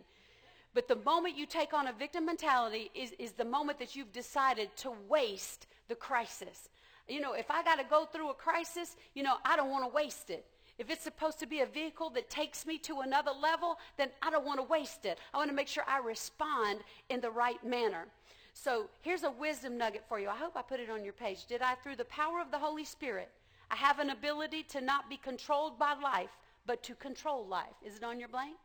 [0.73, 4.11] But the moment you take on a victim mentality is, is the moment that you've
[4.11, 6.69] decided to waste the crisis.
[7.07, 9.85] You know, if I got to go through a crisis, you know, I don't want
[9.85, 10.45] to waste it.
[10.77, 14.29] If it's supposed to be a vehicle that takes me to another level, then I
[14.29, 15.17] don't want to waste it.
[15.33, 18.05] I want to make sure I respond in the right manner.
[18.53, 20.29] So here's a wisdom nugget for you.
[20.29, 21.45] I hope I put it on your page.
[21.45, 23.29] Did I, through the power of the Holy Spirit,
[23.69, 26.31] I have an ability to not be controlled by life,
[26.65, 27.75] but to control life.
[27.85, 28.55] Is it on your blank?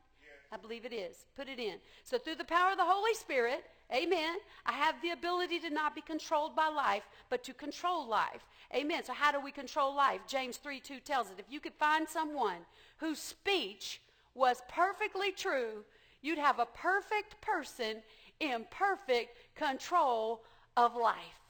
[0.52, 1.24] I believe it is.
[1.34, 1.76] Put it in.
[2.04, 3.64] So through the power of the Holy Spirit,
[3.94, 8.44] amen, I have the ability to not be controlled by life, but to control life.
[8.74, 9.04] Amen.
[9.04, 10.20] So how do we control life?
[10.26, 11.38] James 3 2 tells it.
[11.38, 12.66] If you could find someone
[12.98, 14.00] whose speech
[14.34, 15.84] was perfectly true,
[16.22, 18.02] you'd have a perfect person
[18.40, 20.42] in perfect control
[20.76, 21.42] of life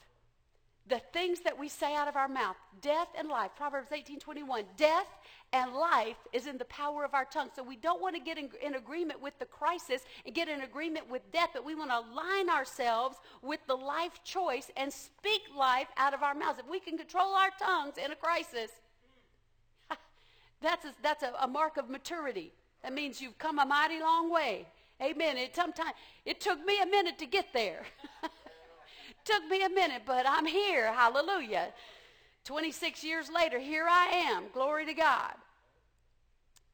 [0.88, 4.64] the things that we say out of our mouth death and life proverbs 18 21
[4.77, 5.07] death
[5.53, 8.38] and life is in the power of our tongue so we don't want to get
[8.38, 11.91] in, in, agreement with the crisis and get in agreement with death but we want
[11.91, 16.69] to align ourselves with the life choice and speak life out of our mouths if
[16.69, 18.71] we can control our tongues in a crisis
[20.62, 24.33] that's a, that's a, a mark of maturity that means you've come a mighty long
[24.33, 24.67] way
[25.03, 25.57] amen it
[26.25, 27.83] it took me a minute to get there
[29.25, 30.93] Took me a minute, but I'm here.
[30.93, 31.69] Hallelujah.
[32.45, 34.45] 26 years later, here I am.
[34.53, 35.35] Glory to God.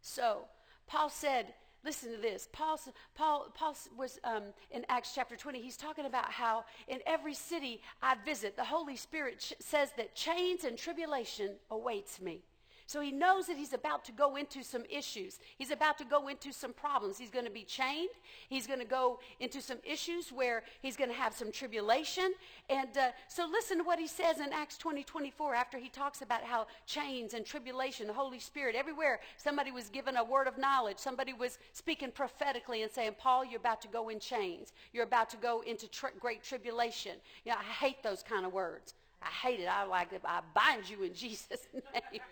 [0.09, 0.47] So,
[0.87, 1.53] Paul said,
[1.85, 2.49] listen to this.
[2.53, 2.81] Paul,
[3.15, 5.61] Paul, Paul was um, in Acts chapter 20.
[5.61, 10.65] He's talking about how in every city I visit, the Holy Spirit says that chains
[10.65, 12.43] and tribulation awaits me.
[12.89, 15.41] So he knows that he's about to go into some issues.
[15.59, 17.19] He's about to go into some problems.
[17.19, 18.09] He's going to be chained.
[18.49, 22.33] He's going to go into some issues where he's going to have some tribulation.
[22.71, 26.23] And uh, so listen to what he says in Acts 20, 24 after he talks
[26.23, 30.57] about how chains and tribulation, the Holy Spirit, everywhere somebody was given a word of
[30.57, 30.97] knowledge.
[30.97, 34.73] Somebody was speaking prophetically and saying, Paul, you're about to go in chains.
[34.95, 37.17] You're about to go into tri- great tribulation.
[37.45, 38.95] You know, I hate those kind of words.
[39.21, 39.69] I hate it.
[39.69, 40.23] I like it.
[40.25, 42.23] I bind you in Jesus' name.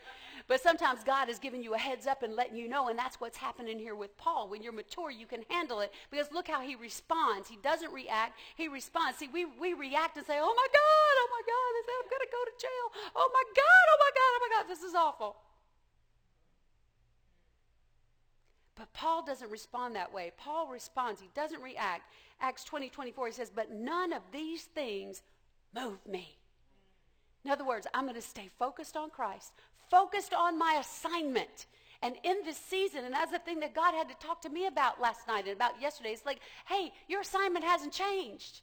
[0.49, 3.21] But sometimes God is giving you a heads up and letting you know, and that's
[3.21, 4.49] what's happening here with Paul.
[4.49, 7.49] When you're mature, you can handle it because look how he responds.
[7.49, 9.19] He doesn't react, he responds.
[9.19, 11.71] See, we, we react and say, oh my God, oh my God,
[12.03, 13.11] I'm going to go to jail.
[13.17, 15.37] Oh my God, oh my God, oh my God, this is awful.
[18.77, 20.33] But Paul doesn't respond that way.
[20.37, 22.13] Paul responds, he doesn't react.
[22.41, 25.23] Acts 20, 24, he says, But none of these things
[25.75, 26.37] move me.
[27.45, 29.53] In other words, I'm going to stay focused on Christ,
[29.91, 31.67] focused on my assignment.
[32.03, 34.67] And in this season, and that's the thing that God had to talk to me
[34.67, 38.61] about last night and about yesterday, it's like, hey, your assignment hasn't changed.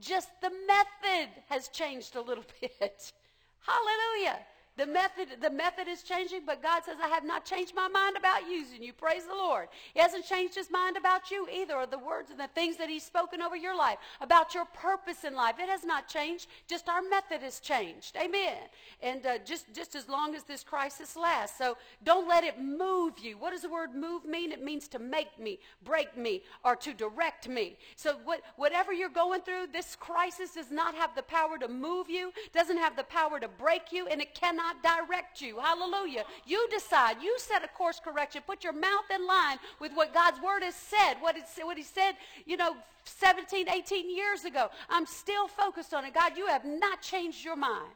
[0.00, 3.12] Just the method has changed a little bit.
[3.60, 4.38] Hallelujah.
[4.80, 8.16] The method, the method is changing, but God says, I have not changed my mind
[8.16, 8.94] about using you.
[8.94, 9.68] Praise the Lord.
[9.92, 12.88] He hasn't changed his mind about you either, or the words and the things that
[12.88, 15.56] he's spoken over your life, about your purpose in life.
[15.58, 16.46] It has not changed.
[16.66, 18.16] Just our method has changed.
[18.16, 18.56] Amen.
[19.02, 21.58] And uh, just, just as long as this crisis lasts.
[21.58, 23.36] So don't let it move you.
[23.36, 24.50] What does the word move mean?
[24.50, 27.76] It means to make me, break me, or to direct me.
[27.96, 32.08] So what, whatever you're going through, this crisis does not have the power to move
[32.08, 35.58] you, doesn't have the power to break you, and it cannot direct you.
[35.58, 36.24] Hallelujah.
[36.46, 37.16] You decide.
[37.22, 38.42] You set a course correction.
[38.46, 42.12] Put your mouth in line with what God's word has said, what, what he said,
[42.46, 44.68] you know, 17, 18 years ago.
[44.88, 46.14] I'm still focused on it.
[46.14, 47.92] God, you have not changed your mind.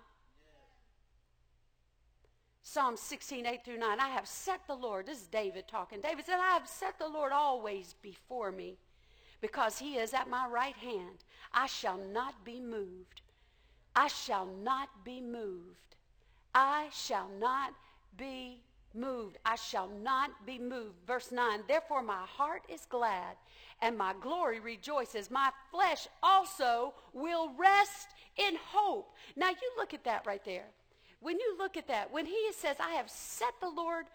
[2.62, 4.00] Psalm 16, 8 through 9.
[4.00, 6.00] I have set the Lord, this is David talking.
[6.00, 8.78] David said, I have set the Lord always before me
[9.40, 11.24] because he is at my right hand.
[11.52, 13.20] I shall not be moved.
[13.94, 15.96] I shall not be moved.
[16.54, 17.74] I shall not
[18.16, 18.60] be
[18.94, 19.38] moved.
[19.44, 20.94] I shall not be moved.
[21.06, 23.36] Verse 9, therefore my heart is glad
[23.82, 25.30] and my glory rejoices.
[25.30, 29.14] My flesh also will rest in hope.
[29.36, 30.66] Now you look at that right there.
[31.20, 34.06] When you look at that, when he says, I have set the Lord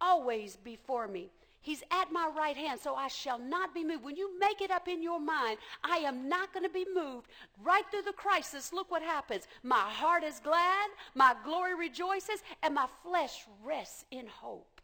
[0.00, 1.30] always before me,
[1.60, 4.04] He's at my right hand, so I shall not be moved.
[4.04, 7.28] When you make it up in your mind, I am not going to be moved.
[7.62, 9.48] Right through the crisis, look what happens.
[9.62, 14.80] My heart is glad, my glory rejoices, and my flesh rests in hope.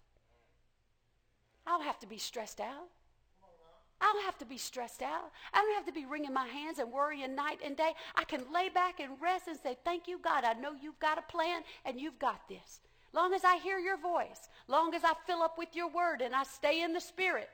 [1.67, 2.89] I don't have to be stressed out.
[4.01, 5.31] I don't have to be stressed out.
[5.53, 7.93] I don't have to be wringing my hands and worrying night and day.
[8.17, 10.45] I can lay back and rest and say, Thank you, God.
[10.45, 12.81] I know you've got a plan and you've got this.
[13.15, 16.35] Long as I hear your voice, long as I fill up with your word and
[16.35, 17.49] I stay in the spirit,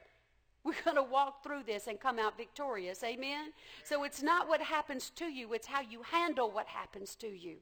[0.64, 3.04] we're going to walk through this and come out victorious.
[3.04, 3.52] Amen?
[3.84, 7.56] So it's not what happens to you, it's how you handle what happens to you.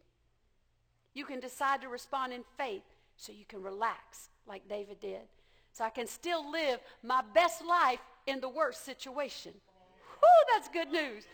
[1.12, 2.84] You can decide to respond in faith
[3.16, 5.22] so you can relax like David did.
[5.72, 9.52] So I can still live my best life in the worst situation.
[10.22, 11.24] Whoo, that's good news.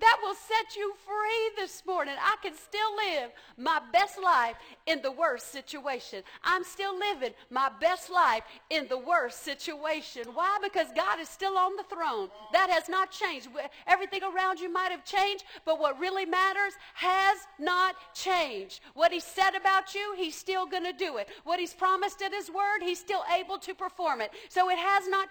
[0.00, 2.14] That will set you free this morning.
[2.20, 4.54] I can still live my best life
[4.86, 6.22] in the worst situation.
[6.44, 10.24] I'm still living my best life in the worst situation.
[10.34, 10.58] Why?
[10.62, 12.28] Because God is still on the throne.
[12.52, 13.48] That has not changed.
[13.88, 18.80] Everything around you might have changed, but what really matters has not changed.
[18.94, 21.28] What He said about you, He's still going to do it.
[21.42, 24.30] What He's promised in His Word, He's still able to perform it.
[24.48, 25.28] So it has not,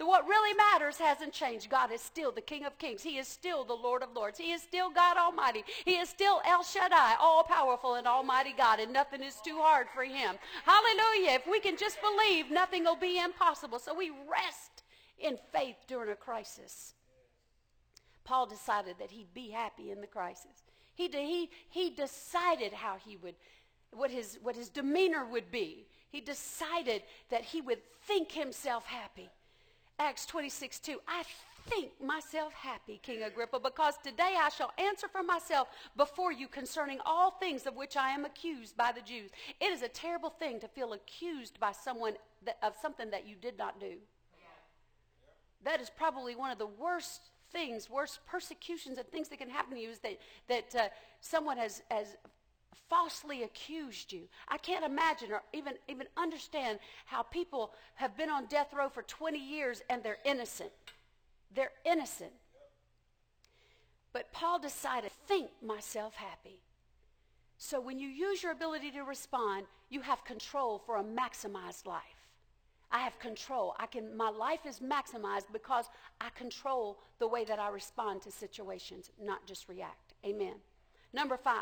[0.00, 1.70] what really matters hasn't changed.
[1.70, 3.02] God is still the King of Kings.
[3.02, 4.38] He is still the Lord of Lords.
[4.38, 5.64] He is still God Almighty.
[5.84, 9.86] He is still El Shaddai, all powerful and almighty God, and nothing is too hard
[9.94, 10.36] for him.
[10.64, 11.32] Hallelujah.
[11.32, 13.78] If we can just believe, nothing will be impossible.
[13.78, 14.82] So we rest
[15.18, 16.94] in faith during a crisis.
[18.24, 20.62] Paul decided that he'd be happy in the crisis.
[20.94, 23.34] He, he, he decided how he would,
[23.92, 25.86] what his, what his demeanor would be.
[26.08, 29.28] He decided that he would think himself happy.
[29.98, 31.00] Acts 26, 2.
[31.06, 31.24] I
[31.68, 36.98] think myself happy, King Agrippa, because today I shall answer for myself before you concerning
[37.04, 39.30] all things of which I am accused by the Jews.
[39.60, 42.14] It is a terrible thing to feel accused by someone
[42.44, 43.94] that, of something that you did not do.
[45.64, 49.74] That is probably one of the worst things, worst persecutions and things that can happen
[49.74, 50.88] to you is that, that uh,
[51.20, 52.16] someone has, has
[52.88, 54.22] falsely accused you.
[54.48, 59.02] I can't imagine or even, even understand how people have been on death row for
[59.02, 60.70] 20 years and they're innocent.
[61.54, 62.32] They're innocent.
[64.12, 66.60] But Paul decided, think myself happy.
[67.58, 72.02] So when you use your ability to respond, you have control for a maximized life.
[72.90, 73.74] I have control.
[73.78, 75.86] I can my life is maximized because
[76.20, 80.14] I control the way that I respond to situations, not just react.
[80.24, 80.54] Amen.
[81.12, 81.54] Number 5.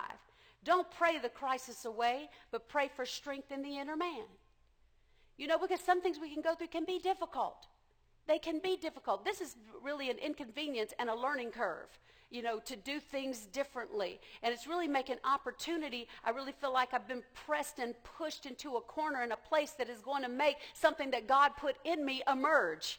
[0.62, 4.24] Don't pray the crisis away, but pray for strength in the inner man.
[5.36, 7.66] You know, because some things we can go through can be difficult
[8.26, 9.24] they can be difficult.
[9.24, 11.86] This is really an inconvenience and a learning curve,
[12.30, 14.20] you know, to do things differently.
[14.42, 16.08] And it's really making opportunity.
[16.24, 19.72] I really feel like I've been pressed and pushed into a corner in a place
[19.72, 22.98] that is going to make something that God put in me emerge.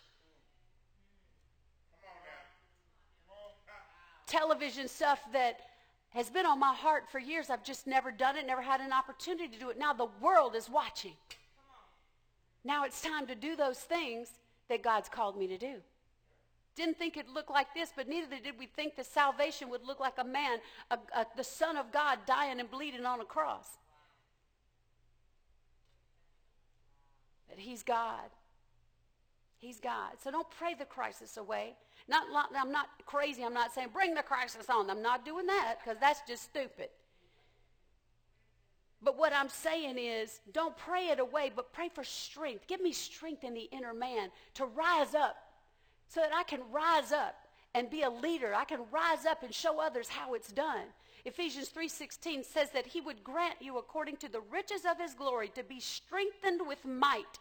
[4.28, 5.60] Television stuff that
[6.10, 7.50] has been on my heart for years.
[7.50, 9.78] I've just never done it, never had an opportunity to do it.
[9.78, 11.14] Now the world is watching.
[12.64, 14.30] Now it's time to do those things
[14.70, 15.76] that God's called me to do.
[16.76, 20.00] Didn't think it looked like this, but neither did we think that salvation would look
[20.00, 20.60] like a man,
[20.92, 23.68] a, a, the Son of God, dying and bleeding on a cross.
[27.50, 28.30] That He's God.
[29.58, 30.12] He's God.
[30.24, 31.76] So don't pray the crisis away.
[32.08, 32.24] Not,
[32.56, 33.44] I'm not crazy.
[33.44, 34.90] I'm not saying bring the crisis on.
[34.90, 36.90] I'm not doing that because that's just stupid.
[39.02, 42.68] But what I'm saying is, don't pray it away, but pray for strength.
[42.68, 45.38] Give me strength in the inner man to rise up
[46.08, 47.36] so that I can rise up
[47.76, 48.56] and be a leader.
[48.56, 50.86] I can rise up and show others how it's done.
[51.26, 55.50] Ephesians 3:16 says that he would grant you according to the riches of his glory
[55.50, 57.38] to be strengthened with might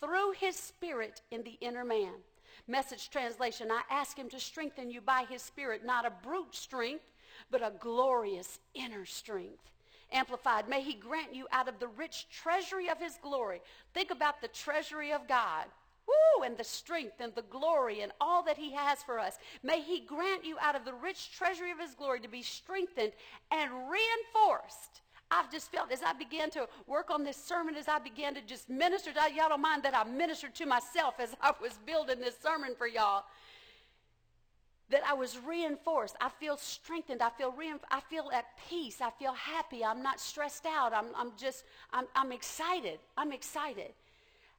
[0.00, 2.22] through his spirit in the inner man.
[2.66, 7.04] Message translation, I ask him to strengthen you by his spirit, not a brute strength,
[7.50, 9.70] but a glorious inner strength.
[10.12, 13.60] Amplified, may he grant you out of the rich treasury of his glory.
[13.94, 15.66] Think about the treasury of God.
[16.06, 19.38] Woo, and the strength and the glory and all that he has for us.
[19.62, 23.12] May he grant you out of the rich treasury of his glory to be strengthened
[23.52, 25.02] and reinforced.
[25.30, 28.40] I've just felt as I began to work on this sermon, as I began to
[28.40, 32.36] just minister, y'all don't mind that I ministered to myself as I was building this
[32.42, 33.24] sermon for y'all
[34.90, 36.16] that I was reinforced.
[36.20, 37.22] I feel strengthened.
[37.22, 39.00] I feel rein- I feel at peace.
[39.00, 39.84] I feel happy.
[39.84, 40.92] I'm not stressed out.
[40.92, 42.98] I'm, I'm just, I'm, I'm excited.
[43.16, 43.92] I'm excited.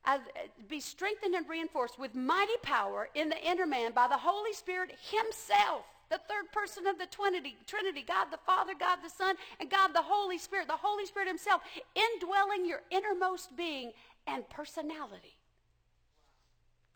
[0.06, 0.20] I, uh,
[0.68, 4.96] be strengthened and reinforced with mighty power in the inner man by the Holy Spirit
[5.12, 9.70] himself, the third person of the Trinity, Trinity, God the Father, God the Son, and
[9.70, 11.62] God the Holy Spirit, the Holy Spirit himself,
[11.96, 13.92] indwelling your innermost being
[14.28, 15.36] and personality.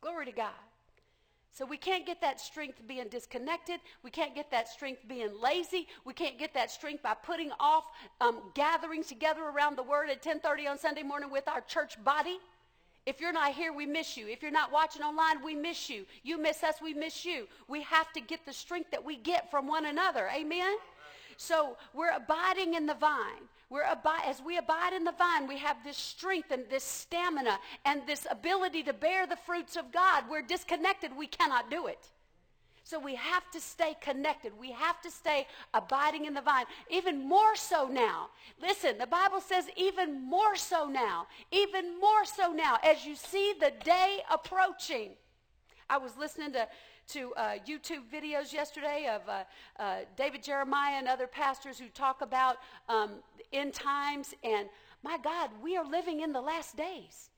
[0.01, 0.64] Glory to God.
[1.55, 3.79] So we can't get that strength being disconnected.
[4.03, 5.87] We can't get that strength being lazy.
[6.03, 7.85] We can't get that strength by putting off
[8.19, 12.39] um, gatherings together around the Word at 10:30 on Sunday morning with our church body.
[13.05, 14.27] If you're not here, we miss you.
[14.27, 16.05] If you're not watching online, we miss you.
[16.23, 17.47] You miss us, we miss you.
[17.69, 20.27] We have to get the strength that we get from one another.
[20.35, 20.75] Amen.
[21.37, 23.47] So we're abiding in the vine.
[23.75, 27.59] We're abi- as we abide in the vine, we have this strength and this stamina
[27.83, 30.23] and this ability to bear the fruits of God.
[30.29, 32.07] We're disconnected, we cannot do it.
[32.85, 34.53] So we have to stay connected.
[34.57, 36.67] We have to stay abiding in the vine.
[36.89, 38.29] Even more so now.
[38.61, 41.27] Listen, the Bible says even more so now.
[41.51, 45.09] Even more so now as you see the day approaching.
[45.89, 46.65] I was listening to
[47.09, 49.43] to uh, YouTube videos yesterday of uh,
[49.79, 52.57] uh, David Jeremiah and other pastors who talk about
[52.89, 53.11] um,
[53.53, 54.33] end times.
[54.43, 54.69] And
[55.03, 57.29] my God, we are living in the last days.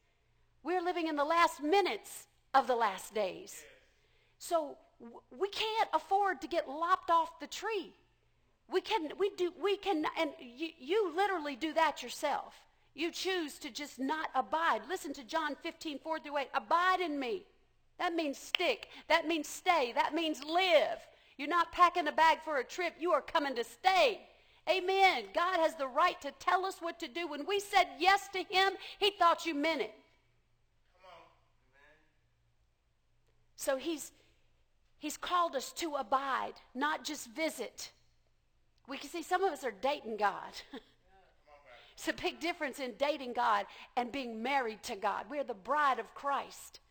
[0.63, 3.63] We're living in the last minutes of the last days.
[4.39, 7.93] So w- we can't afford to get lopped off the tree.
[8.69, 12.53] We can, we do, we can, and you, you literally do that yourself.
[12.93, 14.81] You choose to just not abide.
[14.89, 16.47] Listen to John 15, 4 through 8.
[16.53, 17.45] Abide in me.
[17.99, 18.87] That means stick.
[19.07, 19.91] That means stay.
[19.95, 20.99] That means live.
[21.37, 22.93] You're not packing a bag for a trip.
[22.99, 24.21] You are coming to stay.
[24.69, 25.23] Amen.
[25.33, 27.27] God has the right to tell us what to do.
[27.27, 29.93] When we said yes to him, he thought you meant it.
[31.01, 31.21] Come on.
[31.71, 31.95] Amen.
[33.55, 34.11] So he's,
[34.97, 37.91] he's called us to abide, not just visit.
[38.87, 40.51] We can see some of us are dating God.
[41.93, 45.25] it's a big difference in dating God and being married to God.
[45.29, 46.81] We are the bride of Christ.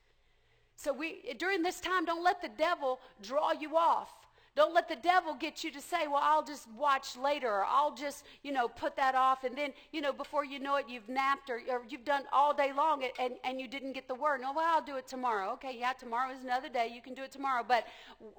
[0.76, 4.12] So we during this time, don't let the devil draw you off.
[4.56, 7.94] Don't let the devil get you to say, well, I'll just watch later, or I'll
[7.94, 9.44] just, you know, put that off.
[9.44, 12.54] And then, you know, before you know it, you've napped or, or you've done all
[12.54, 14.40] day long and, and you didn't get the word.
[14.40, 15.52] No, well, I'll do it tomorrow.
[15.52, 16.90] Okay, yeah, tomorrow is another day.
[16.90, 17.64] You can do it tomorrow.
[17.68, 17.86] But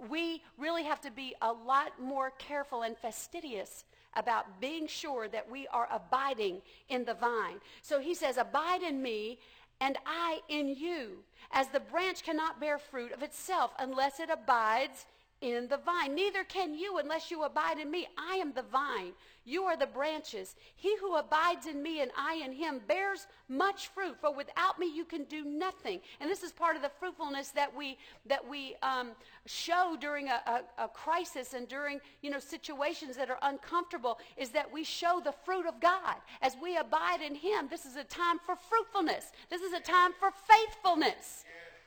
[0.10, 3.86] we really have to be a lot more careful and fastidious
[4.16, 7.58] about being sure that we are abiding in the vine.
[7.84, 9.38] So he says, abide in me
[9.80, 15.05] and I in you, as the branch cannot bear fruit of itself unless it abides
[15.41, 16.15] in the vine.
[16.15, 18.07] Neither can you unless you abide in me.
[18.17, 19.13] I am the vine.
[19.48, 20.58] You are the branches.
[20.76, 24.18] He who abides in me and I in him bears much fruit.
[24.20, 26.02] For without me you can do nothing.
[26.20, 29.12] And this is part of the fruitfulness that we that we um,
[29.45, 34.20] show during a, a, a crisis and during you know situations that are uncomfortable.
[34.36, 37.70] Is that we show the fruit of God as we abide in Him.
[37.70, 39.32] This is a time for fruitfulness.
[39.50, 41.45] This is a time for faithfulness.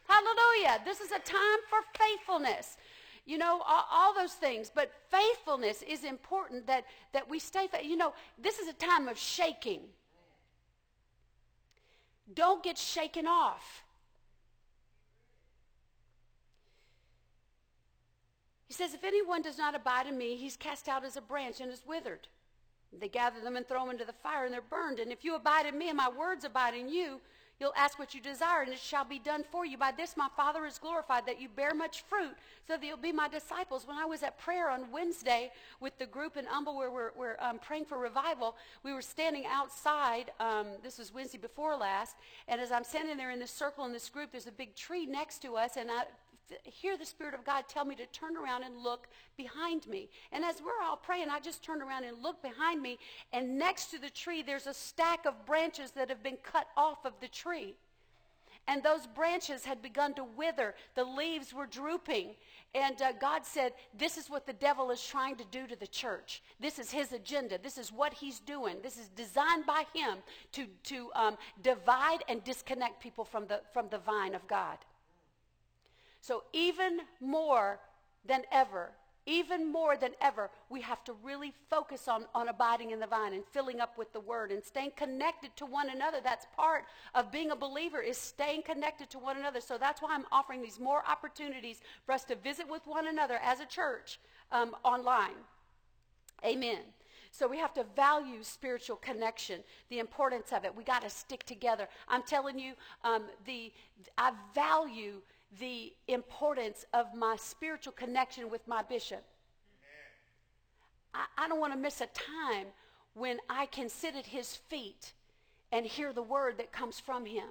[0.08, 0.80] Hallelujah.
[0.86, 2.78] This is a time for faithfulness
[3.30, 4.72] you know, all, all, those things.
[4.74, 7.88] But faithfulness is important that, that we stay faithful.
[7.88, 9.82] You know, this is a time of shaking.
[12.34, 13.84] Don't get shaken off.
[18.66, 21.60] He says, If anyone does not abide in me, he's cast out as a branch
[21.60, 22.26] and is withered.
[22.92, 24.98] They gather them and throw them into the fire, and they're burned.
[24.98, 27.20] And if you abide in me and my words abide in you,
[27.60, 29.76] You'll ask what you desire, and it shall be done for you.
[29.76, 32.34] By this my Father is glorified, that you bear much fruit,
[32.66, 33.86] so that you'll be my disciples.
[33.86, 37.36] When I was at prayer on Wednesday with the group in Humble where we're, we're
[37.38, 40.32] um, praying for revival, we were standing outside.
[40.40, 42.16] Um, this was Wednesday before last.
[42.48, 45.04] And as I'm standing there in this circle in this group, there's a big tree
[45.04, 46.04] next to us, and I
[46.64, 50.08] hear the Spirit of God tell me to turn around and look behind me.
[50.32, 52.98] And as we're all praying, I just turn around and look behind me,
[53.32, 57.04] and next to the tree, there's a stack of branches that have been cut off
[57.04, 57.76] of the tree.
[58.68, 60.74] And those branches had begun to wither.
[60.94, 62.34] The leaves were drooping.
[62.74, 65.86] And uh, God said, This is what the devil is trying to do to the
[65.86, 66.42] church.
[66.60, 67.58] This is his agenda.
[67.60, 68.76] This is what he's doing.
[68.82, 70.18] This is designed by him
[70.52, 74.78] to, to um, divide and disconnect people from the, from the vine of God.
[76.20, 77.80] So, even more
[78.24, 78.92] than ever,
[79.26, 83.34] even more than ever, we have to really focus on, on abiding in the vine
[83.34, 86.18] and filling up with the word and staying connected to one another.
[86.22, 89.60] That's part of being a believer is staying connected to one another.
[89.60, 93.38] So that's why I'm offering these more opportunities for us to visit with one another
[93.42, 94.18] as a church
[94.50, 95.36] um, online.
[96.44, 96.80] Amen.
[97.30, 99.60] So we have to value spiritual connection,
[99.90, 100.74] the importance of it.
[100.74, 101.88] We got to stick together.
[102.08, 102.72] I'm telling you,
[103.04, 103.72] um, the
[104.18, 105.20] I value
[105.58, 109.24] the importance of my spiritual connection with my bishop.
[111.12, 112.66] I, I don't want to miss a time
[113.14, 115.12] when I can sit at his feet
[115.72, 117.48] and hear the word that comes from him.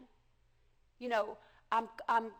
[0.99, 1.37] You know,
[1.71, 2.31] I'm, I'm,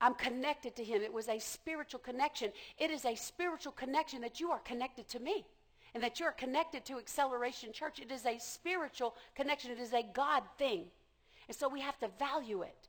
[0.00, 1.02] I'm connected to him.
[1.02, 2.52] It was a spiritual connection.
[2.78, 5.44] It is a spiritual connection that you are connected to me
[5.94, 8.00] and that you're connected to Acceleration Church.
[8.00, 9.70] It is a spiritual connection.
[9.70, 10.84] It is a God thing.
[11.48, 12.85] And so we have to value it.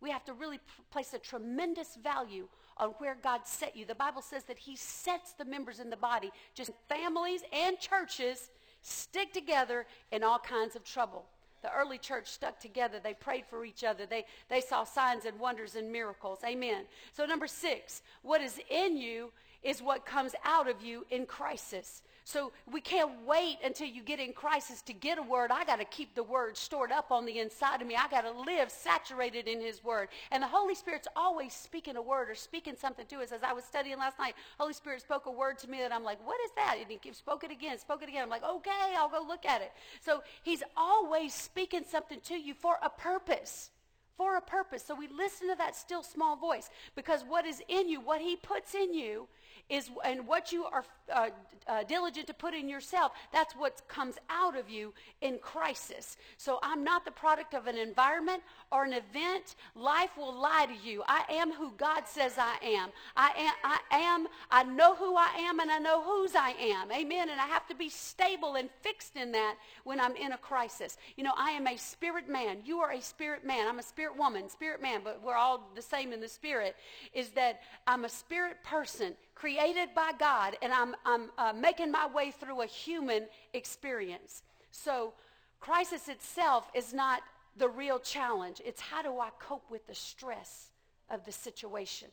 [0.00, 3.84] We have to really p- place a tremendous value on where God set you.
[3.84, 8.50] The Bible says that He sets the members in the body, just families and churches
[8.82, 11.26] stick together in all kinds of trouble.
[11.62, 12.98] The early church stuck together.
[13.02, 14.06] They prayed for each other.
[14.06, 16.38] They, they saw signs and wonders and miracles.
[16.44, 16.84] Amen.
[17.12, 19.32] So, number six, what is in you
[19.62, 22.02] is what comes out of you in crisis.
[22.24, 25.50] So we can't wait until you get in crisis to get a word.
[25.50, 27.96] I got to keep the word stored up on the inside of me.
[27.96, 30.08] I got to live saturated in his word.
[30.30, 33.32] And the Holy Spirit's always speaking a word or speaking something to us.
[33.32, 36.04] As I was studying last night, Holy Spirit spoke a word to me that I'm
[36.04, 36.76] like, what is that?
[36.80, 38.22] And he spoke it again, spoke it again.
[38.22, 39.72] I'm like, okay, I'll go look at it.
[40.00, 43.70] So he's always speaking something to you for a purpose
[44.16, 44.84] for a purpose.
[44.86, 48.36] So we listen to that still small voice because what is in you, what he
[48.36, 49.28] puts in you,
[49.70, 51.30] is and what you are uh,
[51.66, 56.16] uh, diligent to put in yourself that's what comes out of you in crisis.
[56.36, 58.42] So i'm not the product of an environment
[58.72, 59.56] or an event.
[59.74, 61.02] Life will lie to you.
[61.06, 62.90] I am who god says i am.
[63.16, 66.90] I am i am i know who i am and i know whose i am.
[66.90, 67.28] Amen.
[67.28, 70.96] And i have to be stable and fixed in that when i'm in a crisis.
[71.16, 72.58] You know i am a spirit man.
[72.64, 73.68] You are a spirit man.
[73.68, 76.76] I'm a spirit woman spirit man but we're all the same in the spirit
[77.12, 82.06] is that i'm a spirit person created by God, and I'm, I'm uh, making my
[82.06, 84.42] way through a human experience.
[84.70, 85.12] So,
[85.60, 87.22] crisis itself is not
[87.56, 88.60] the real challenge.
[88.64, 90.70] It's how do I cope with the stress
[91.10, 92.08] of the situation?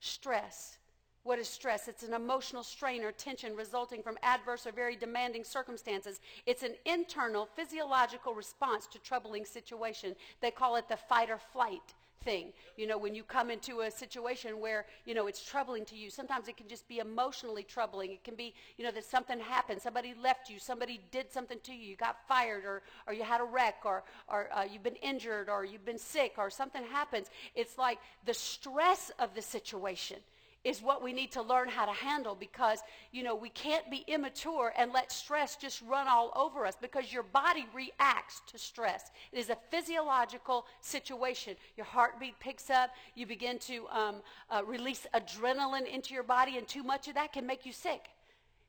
[0.00, 0.78] Stress.
[1.24, 1.88] What is stress?
[1.88, 6.20] It's an emotional strain or tension resulting from adverse or very demanding circumstances.
[6.46, 10.14] It's an internal physiological response to troubling situation.
[10.40, 12.52] They call it the fight or flight thing.
[12.76, 16.10] You know, when you come into a situation where, you know, it's troubling to you,
[16.10, 18.12] sometimes it can just be emotionally troubling.
[18.12, 21.72] It can be, you know, that something happened, somebody left you, somebody did something to
[21.72, 24.96] you, you got fired, or, or you had a wreck, or, or uh, you've been
[24.96, 27.28] injured, or you've been sick, or something happens.
[27.54, 30.18] It's like the stress of the situation
[30.64, 32.80] is what we need to learn how to handle because,
[33.12, 37.12] you know, we can't be immature and let stress just run all over us because
[37.12, 39.10] your body reacts to stress.
[39.32, 41.54] It is a physiological situation.
[41.76, 42.90] Your heartbeat picks up.
[43.14, 44.16] You begin to um,
[44.50, 48.08] uh, release adrenaline into your body, and too much of that can make you sick.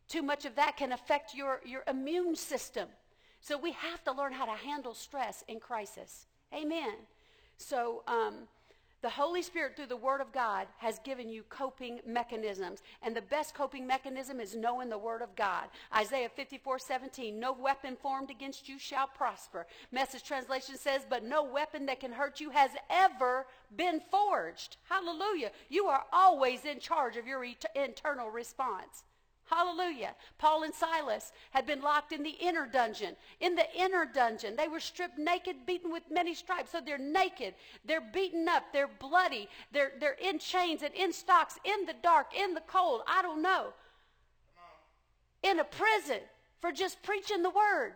[0.07, 2.87] Too much of that can affect your, your immune system.
[3.41, 6.27] So we have to learn how to handle stress in crisis.
[6.53, 6.93] Amen.
[7.57, 8.47] So, um,
[9.07, 12.83] the Holy Spirit, through the Word of God, has given you coping mechanisms.
[13.01, 15.69] And the best coping mechanism is knowing the Word of God.
[15.95, 19.65] Isaiah 54 17, no weapon formed against you shall prosper.
[19.93, 23.45] Message translation says, but no weapon that can hurt you has ever
[23.77, 24.75] been forged.
[24.89, 25.51] Hallelujah.
[25.69, 29.05] You are always in charge of your et- internal response.
[29.49, 30.13] Hallelujah.
[30.37, 33.15] Paul and Silas had been locked in the inner dungeon.
[33.39, 36.71] In the inner dungeon, they were stripped naked, beaten with many stripes.
[36.71, 37.53] So they're naked,
[37.85, 42.27] they're beaten up, they're bloody, they're, they're in chains and in stocks, in the dark,
[42.37, 43.01] in the cold.
[43.07, 43.73] I don't know.
[45.43, 46.19] In a prison
[46.59, 47.93] for just preaching the word.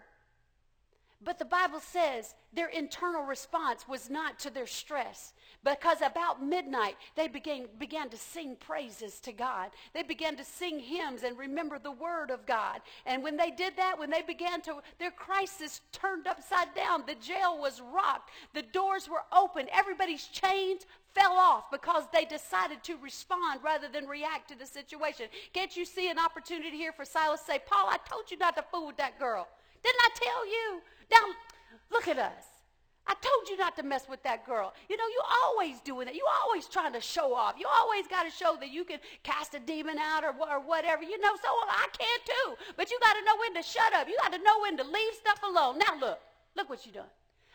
[1.24, 5.34] But the Bible says their internal response was not to their stress.
[5.64, 9.70] Because about midnight, they began, began to sing praises to God.
[9.94, 12.82] They began to sing hymns and remember the word of God.
[13.06, 17.04] And when they did that, when they began to, their crisis turned upside down.
[17.06, 18.32] The jail was rocked.
[18.56, 19.68] The doors were open.
[19.72, 25.28] Everybody's chains fell off because they decided to respond rather than react to the situation.
[25.54, 28.56] Can't you see an opportunity here for Silas to say, Paul, I told you not
[28.56, 29.48] to fool with that girl.
[29.84, 30.82] Didn't I tell you?
[31.12, 31.36] Now,
[31.92, 32.51] look at us.
[33.12, 34.74] I told you not to mess with that girl.
[34.88, 36.16] You know, you always doing that.
[36.16, 37.56] You always trying to show off.
[37.60, 41.04] You always got to show that you can cast a demon out or, or whatever.
[41.04, 42.56] You know, so I can too.
[42.78, 44.08] But you got to know when to shut up.
[44.08, 45.78] You got to know when to leave stuff alone.
[45.80, 46.20] Now look,
[46.56, 47.12] look what you done.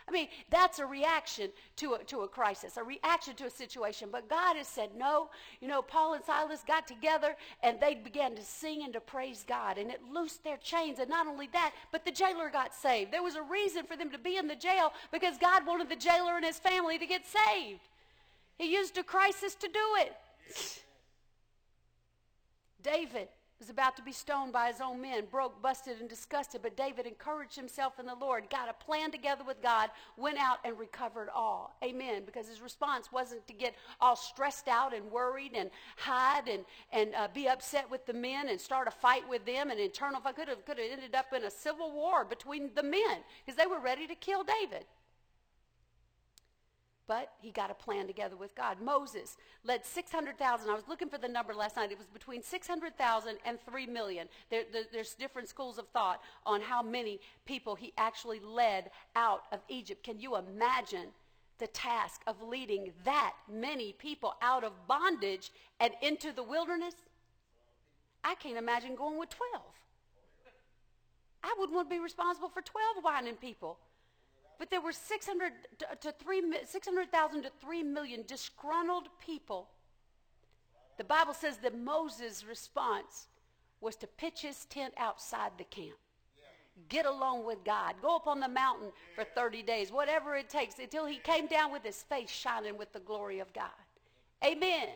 [0.09, 4.09] I mean, that's a reaction to a, to a crisis, a reaction to a situation.
[4.12, 5.30] But God has said, no.
[5.61, 9.44] You know, Paul and Silas got together and they began to sing and to praise
[9.46, 9.78] God.
[9.78, 11.00] And it loosed their chains.
[11.00, 13.12] And not only that, but the jailer got saved.
[13.12, 15.96] There was a reason for them to be in the jail because God wanted the
[15.96, 17.80] jailer and his family to get saved.
[18.59, 20.14] He used a crisis to do it.
[22.82, 23.28] David
[23.59, 26.61] was about to be stoned by his own men, broke, busted, and disgusted.
[26.62, 30.59] But David encouraged himself in the Lord, got a plan together with God, went out
[30.64, 31.76] and recovered all.
[31.82, 32.22] Amen.
[32.26, 37.14] Because his response wasn't to get all stressed out and worried and hide and, and
[37.14, 39.70] uh, be upset with the men and start a fight with them.
[39.70, 42.82] And internal fight could have, could have ended up in a civil war between the
[42.82, 44.84] men because they were ready to kill David.
[47.09, 48.80] But he got a plan together with God.
[48.82, 50.68] Moses led 600,000.
[50.68, 51.92] I was looking for the number last night.
[51.92, 54.28] It was between 600,000 and 3 million.
[54.50, 59.42] There, there, there's different schools of thought on how many people he actually led out
[59.52, 60.02] of Egypt.
[60.02, 61.09] Can you imagine
[61.59, 66.94] the task of leading that many people out of bondage and into the wilderness?
[68.24, 69.62] I can't imagine going with 12.
[71.44, 73.78] I wouldn't want to be responsible for 12 whining people.
[74.59, 75.52] But there were 600
[76.00, 79.68] to 3 600,000 to 3 million disgruntled people.
[80.96, 83.26] The Bible says that Moses' response
[83.80, 85.96] was to pitch his tent outside the camp.
[86.88, 87.94] Get along with God.
[88.02, 91.72] Go up on the mountain for 30 days, whatever it takes, until he came down
[91.72, 93.70] with his face shining with the glory of God.
[94.44, 94.88] Amen.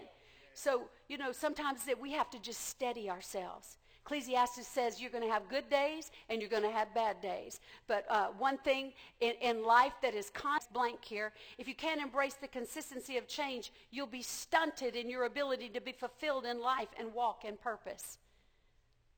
[0.53, 3.79] So, you know, sometimes that we have to just steady ourselves.
[4.11, 7.61] Ecclesiastes says you're going to have good days and you're going to have bad days.
[7.87, 12.01] But uh, one thing in, in life that is constant blank here, if you can't
[12.01, 16.61] embrace the consistency of change, you'll be stunted in your ability to be fulfilled in
[16.61, 18.19] life and walk in purpose.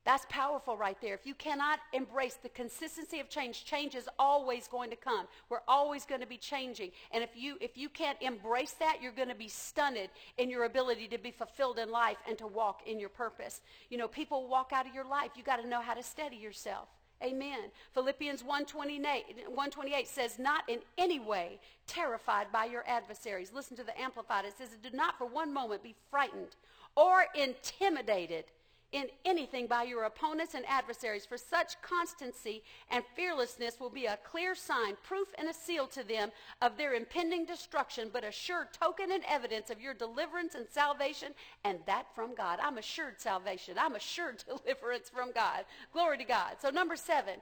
[0.05, 1.13] That's powerful right there.
[1.13, 5.27] If you cannot embrace the consistency of change, change is always going to come.
[5.49, 6.91] We're always going to be changing.
[7.11, 10.65] And if you if you can't embrace that, you're going to be stunted in your
[10.65, 13.61] ability to be fulfilled in life and to walk in your purpose.
[13.89, 15.31] You know, people walk out of your life.
[15.37, 16.89] You got to know how to steady yourself.
[17.23, 17.71] Amen.
[17.93, 23.53] Philippians 128, 128 says, Not in any way terrified by your adversaries.
[23.53, 24.43] Listen to the Amplified.
[24.43, 26.57] It says, Do not for one moment be frightened
[26.97, 28.45] or intimidated
[28.93, 34.19] in anything by your opponents and adversaries, for such constancy and fearlessness will be a
[34.23, 36.31] clear sign, proof, and a seal to them
[36.61, 41.33] of their impending destruction, but a sure token and evidence of your deliverance and salvation,
[41.65, 42.59] and that from God.
[42.61, 43.75] I'm assured salvation.
[43.77, 45.65] I'm assured deliverance from God.
[45.91, 46.55] Glory to God.
[46.61, 47.35] So, number seven,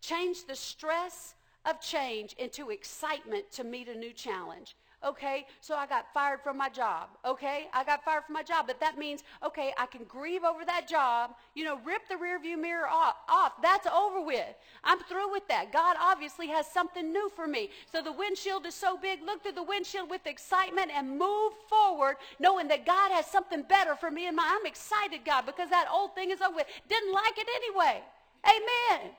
[0.00, 1.34] change the stress
[1.64, 4.76] of change into excitement to meet a new challenge.
[5.06, 7.10] Okay, so I got fired from my job.
[7.24, 10.64] Okay, I got fired from my job, but that means, okay, I can grieve over
[10.64, 13.52] that job, you know, rip the rearview mirror off, off.
[13.62, 14.56] That's over with.
[14.82, 15.72] I'm through with that.
[15.72, 17.70] God obviously has something new for me.
[17.92, 22.16] So the windshield is so big, look through the windshield with excitement and move forward,
[22.40, 25.86] knowing that God has something better for me And my, I'm excited, God, because that
[25.92, 26.66] old thing is over with.
[26.88, 28.02] Didn't like it anyway.
[28.44, 29.12] Amen.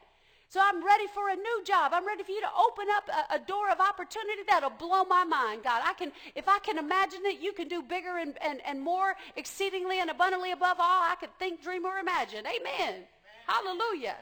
[0.49, 1.91] So I'm ready for a new job.
[1.93, 5.23] I'm ready for you to open up a, a, door of opportunity that'll blow my
[5.23, 5.83] mind, God.
[5.85, 9.13] I can, if I can imagine it, you can do bigger and, and, and more
[9.35, 12.47] exceedingly and abundantly above all I could think, dream, or imagine.
[12.47, 12.65] Amen.
[12.79, 13.03] Amen.
[13.45, 14.15] Hallelujah.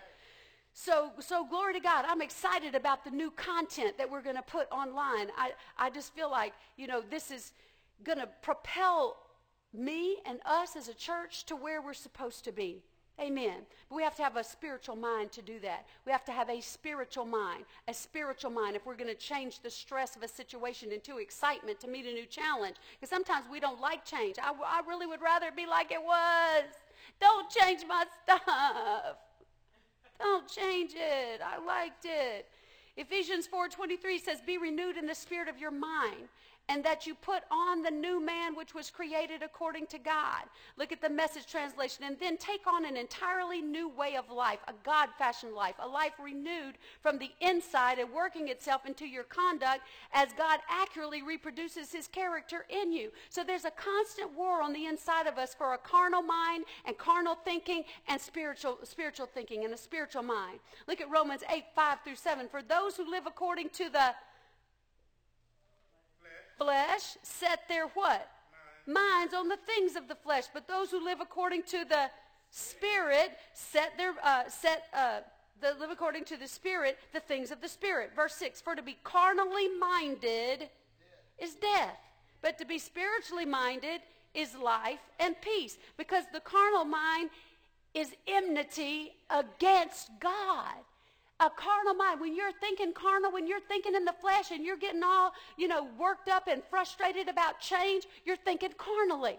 [0.73, 2.03] So, so glory to God.
[2.05, 5.29] I'm excited about the new content that we're going to put online.
[5.37, 7.53] I, I just feel like, you know, this is
[8.03, 9.15] going to propel
[9.73, 12.83] me and us as a church to where we're supposed to be.
[13.19, 13.65] Amen.
[13.89, 15.87] But we have to have a spiritual mind to do that.
[16.05, 19.59] We have to have a spiritual mind, a spiritual mind if we're going to change
[19.61, 22.75] the stress of a situation into excitement to meet a new challenge.
[22.93, 24.35] Because sometimes we don't like change.
[24.41, 26.65] I, I really would rather it be like it was.
[27.19, 29.17] Don't change my stuff.
[30.19, 31.41] Don't change it.
[31.43, 32.47] I liked it.
[32.97, 36.29] Ephesians 4:23 says, "Be renewed in the spirit of your mind."
[36.69, 40.43] And that you put on the new man which was created according to God.
[40.77, 42.03] Look at the message translation.
[42.03, 45.87] And then take on an entirely new way of life, a God fashioned life, a
[45.87, 49.81] life renewed from the inside and working itself into your conduct
[50.13, 53.11] as God accurately reproduces his character in you.
[53.29, 56.97] So there's a constant war on the inside of us for a carnal mind and
[56.97, 60.59] carnal thinking and spiritual, spiritual thinking and a spiritual mind.
[60.87, 62.49] Look at Romans 8 5 through 7.
[62.49, 64.13] For those who live according to the
[66.57, 68.29] flesh set their what?
[68.85, 70.45] Minds on the things of the flesh.
[70.53, 72.09] But those who live according to the
[72.49, 75.19] Spirit set their uh, set uh,
[75.59, 78.11] the live according to the Spirit the things of the Spirit.
[78.15, 80.69] Verse six: For to be carnally minded
[81.37, 81.99] is death,
[82.41, 84.01] but to be spiritually minded
[84.33, 85.77] is life and peace.
[85.97, 87.29] Because the carnal mind
[87.93, 90.75] is enmity against God
[91.39, 94.77] a carnal mind, when you're thinking carnal, when you're thinking in the flesh and you're
[94.77, 99.37] getting all, you know, worked up and frustrated about change, you're thinking carnally.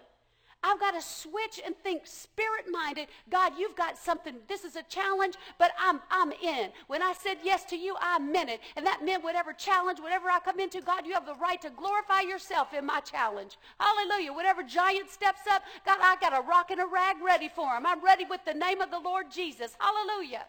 [0.63, 3.07] I've got to switch and think spirit minded.
[3.31, 4.35] God, you've got something.
[4.49, 6.71] This is a challenge, but I'm, I'm in.
[6.89, 8.61] When I said yes to you, I meant it.
[8.75, 11.71] And that meant whatever challenge, whatever I come into, God, you have the right to
[11.71, 13.57] glorify yourself in my challenge.
[13.79, 14.33] Hallelujah.
[14.33, 17.87] Whatever giant steps up, God, I got a rock and a rag ready for him.
[17.87, 19.77] I'm ready with the name of the Lord Jesus.
[19.79, 20.45] Hallelujah.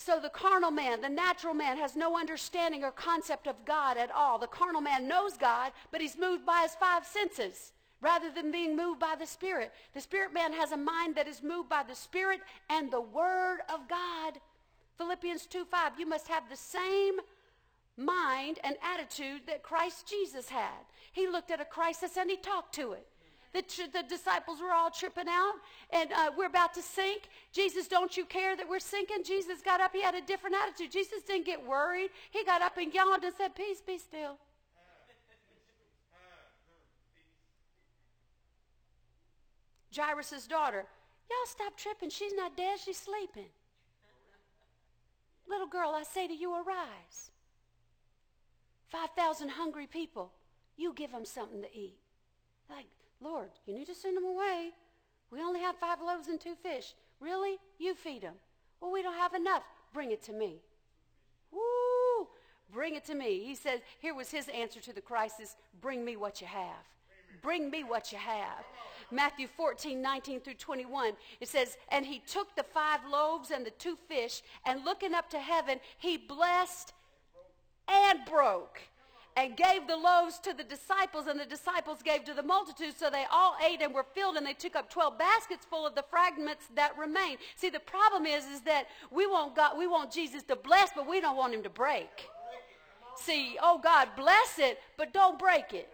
[0.00, 4.12] So the carnal man, the natural man, has no understanding or concept of God at
[4.12, 4.38] all.
[4.38, 8.76] The carnal man knows God, but he's moved by his five senses rather than being
[8.76, 9.72] moved by the Spirit.
[9.94, 12.40] The Spirit man has a mind that is moved by the Spirit
[12.70, 14.34] and the Word of God.
[14.98, 17.16] Philippians 2 5, you must have the same
[17.96, 20.86] mind and attitude that Christ Jesus had.
[21.10, 23.04] He looked at a crisis and he talked to it.
[23.52, 25.54] The, the disciples were all tripping out,
[25.90, 27.28] and uh, we're about to sink.
[27.52, 29.24] Jesus, don't you care that we're sinking?
[29.24, 29.92] Jesus got up.
[29.92, 30.92] He had a different attitude.
[30.92, 32.10] Jesus didn't get worried.
[32.30, 34.36] He got up and yawned and said, Peace, be still.
[39.96, 40.84] Jairus' daughter,
[41.30, 42.10] y'all stop tripping.
[42.10, 42.78] She's not dead.
[42.84, 43.48] She's sleeping.
[45.48, 47.30] Little girl, I say to you, arise.
[48.88, 50.32] 5,000 hungry people.
[50.76, 51.96] You give them something to eat.
[52.70, 52.86] Like,
[53.20, 54.70] Lord, you need to send them away.
[55.30, 56.94] We only have five loaves and two fish.
[57.20, 57.58] Really?
[57.78, 58.34] You feed them.
[58.80, 59.62] Well, we don't have enough.
[59.92, 60.60] Bring it to me.
[61.50, 62.28] Woo!
[62.72, 63.40] Bring it to me.
[63.40, 66.84] He says, here was his answer to the crisis bring me what you have.
[67.42, 68.64] Bring me what you have.
[69.10, 73.70] Matthew 14, 19 through 21, it says, And he took the five loaves and the
[73.70, 76.92] two fish, and looking up to heaven, he blessed
[77.88, 78.80] and broke
[79.38, 82.98] and gave the loaves to the disciples, and the disciples gave to the multitude.
[82.98, 85.94] So they all ate and were filled, and they took up 12 baskets full of
[85.94, 87.38] the fragments that remained.
[87.54, 91.08] See, the problem is, is that we want God, we want Jesus to bless, but
[91.08, 92.28] we don't want him to break.
[93.16, 95.88] See, oh God, bless it, but don't break it.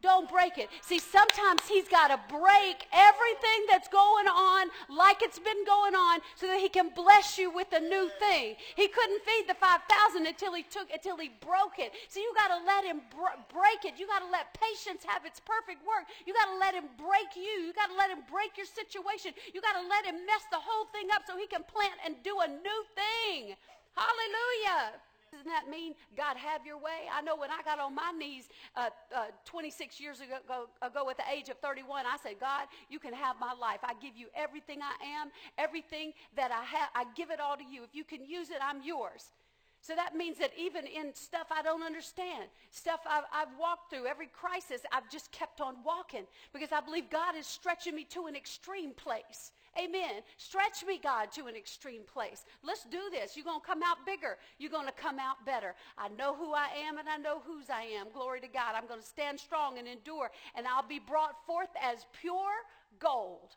[0.00, 0.70] Don't break it.
[0.82, 6.20] See, sometimes he's got to break everything that's going on like it's been going on
[6.36, 8.54] so that he can bless you with a new thing.
[8.76, 11.90] He couldn't feed the 5,000 until he took until he broke it.
[12.08, 13.98] So you got to let him br- break it.
[13.98, 16.06] You got to let patience have its perfect work.
[16.26, 17.66] You got to let him break you.
[17.66, 19.34] You got to let him break your situation.
[19.50, 22.14] You got to let him mess the whole thing up so he can plant and
[22.22, 23.58] do a new thing.
[23.98, 25.07] Hallelujah.
[25.30, 27.08] Doesn't that mean, God, have your way?
[27.12, 31.16] I know when I got on my knees uh, uh, 26 years ago, ago, at
[31.16, 33.80] the age of 31, I said, God, you can have my life.
[33.82, 36.88] I give you everything I am, everything that I have.
[36.94, 37.84] I give it all to you.
[37.84, 39.32] If you can use it, I'm yours.
[39.80, 44.06] So that means that even in stuff I don't understand, stuff I've, I've, walked through,
[44.06, 48.26] every crisis, I've just kept on walking because I believe God is stretching me to
[48.26, 49.52] an extreme place.
[49.76, 50.22] Amen.
[50.36, 52.44] Stretch me, God, to an extreme place.
[52.62, 53.36] Let's do this.
[53.36, 54.38] You're going to come out bigger.
[54.58, 55.74] You're going to come out better.
[55.96, 58.06] I know who I am and I know whose I am.
[58.12, 58.74] Glory to God.
[58.74, 62.54] I'm going to stand strong and endure, and I'll be brought forth as pure
[62.98, 63.56] gold.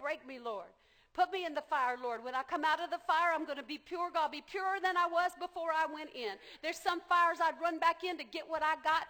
[0.00, 0.66] Break me, Lord.
[1.14, 2.24] Put me in the fire, Lord.
[2.24, 4.10] When I come out of the fire, I'm going to be pure.
[4.16, 6.34] I'll be purer than I was before I went in.
[6.62, 9.04] There's some fires I'd run back in to get what I got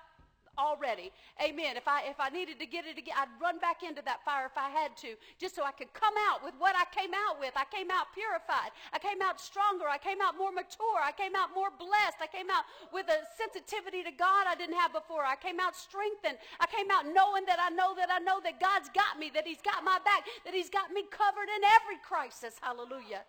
[0.59, 1.13] already.
[1.41, 1.77] Amen.
[1.77, 4.47] If I if I needed to get it again, I'd run back into that fire
[4.47, 7.41] if I had to, just so I could come out with what I came out
[7.41, 7.53] with.
[7.57, 8.77] I came out purified.
[8.93, 9.89] I came out stronger.
[9.89, 11.01] I came out more mature.
[11.01, 12.21] I came out more blessed.
[12.21, 15.25] I came out with a sensitivity to God I didn't have before.
[15.25, 16.37] I came out strengthened.
[16.61, 19.47] I came out knowing that I know that I know that God's got me, that
[19.47, 22.61] He's got my back, that He's got me covered in every crisis.
[22.61, 23.25] Hallelujah.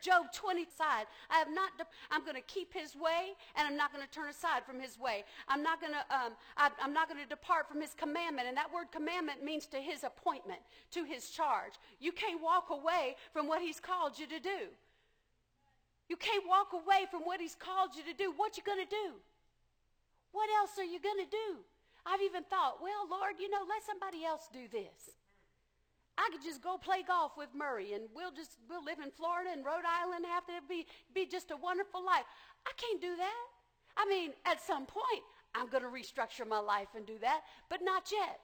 [0.00, 1.06] Job 20 side.
[1.30, 4.10] I have not, de- I'm going to keep his way and I'm not going to
[4.10, 5.24] turn aside from his way.
[5.48, 8.48] I'm not going to, um, I, I'm not going to depart from his commandment.
[8.48, 10.60] And that word commandment means to his appointment,
[10.92, 11.74] to his charge.
[12.00, 14.70] You can't walk away from what he's called you to do.
[16.08, 18.32] You can't walk away from what he's called you to do.
[18.36, 19.14] What you going to do?
[20.32, 21.60] What else are you going to do?
[22.06, 25.17] I've even thought, well, Lord, you know, let somebody else do this.
[26.18, 29.50] I could just go play golf with Murray and we'll just we'll live in Florida
[29.52, 32.26] and Rhode Island have to be be just a wonderful life.
[32.66, 33.44] I can't do that.
[33.96, 37.80] I mean, at some point I'm going to restructure my life and do that, but
[37.82, 38.40] not yet.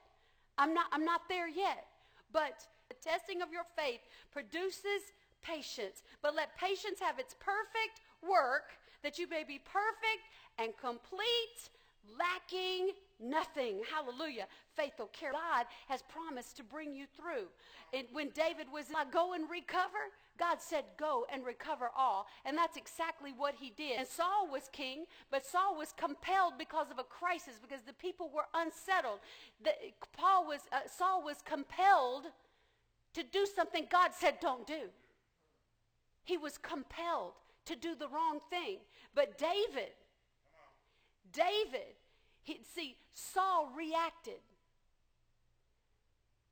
[0.57, 1.85] I'm not I'm not there yet.
[2.31, 3.99] But the testing of your faith
[4.31, 5.11] produces
[5.43, 6.01] patience.
[6.21, 8.71] But let patience have its perfect work
[9.03, 11.69] that you may be perfect and complete,
[12.17, 13.81] lacking nothing.
[13.91, 14.47] Hallelujah.
[14.75, 15.31] Faithful care.
[15.31, 17.47] God has promised to bring you through.
[17.93, 22.27] And when David was like, go and recover, God said, go and recover all.
[22.45, 23.99] And that's exactly what he did.
[23.99, 28.29] And Saul was king, but Saul was compelled because of a crisis, because the people
[28.33, 29.19] were unsettled.
[29.63, 29.71] The,
[30.15, 32.25] Paul was, uh, Saul was compelled
[33.13, 34.89] to do something God said don't do.
[36.25, 37.33] He was compelled
[37.65, 38.79] to do the wrong thing.
[39.13, 39.93] But David,
[41.31, 41.95] David
[42.45, 44.39] he, see, Saul reacted.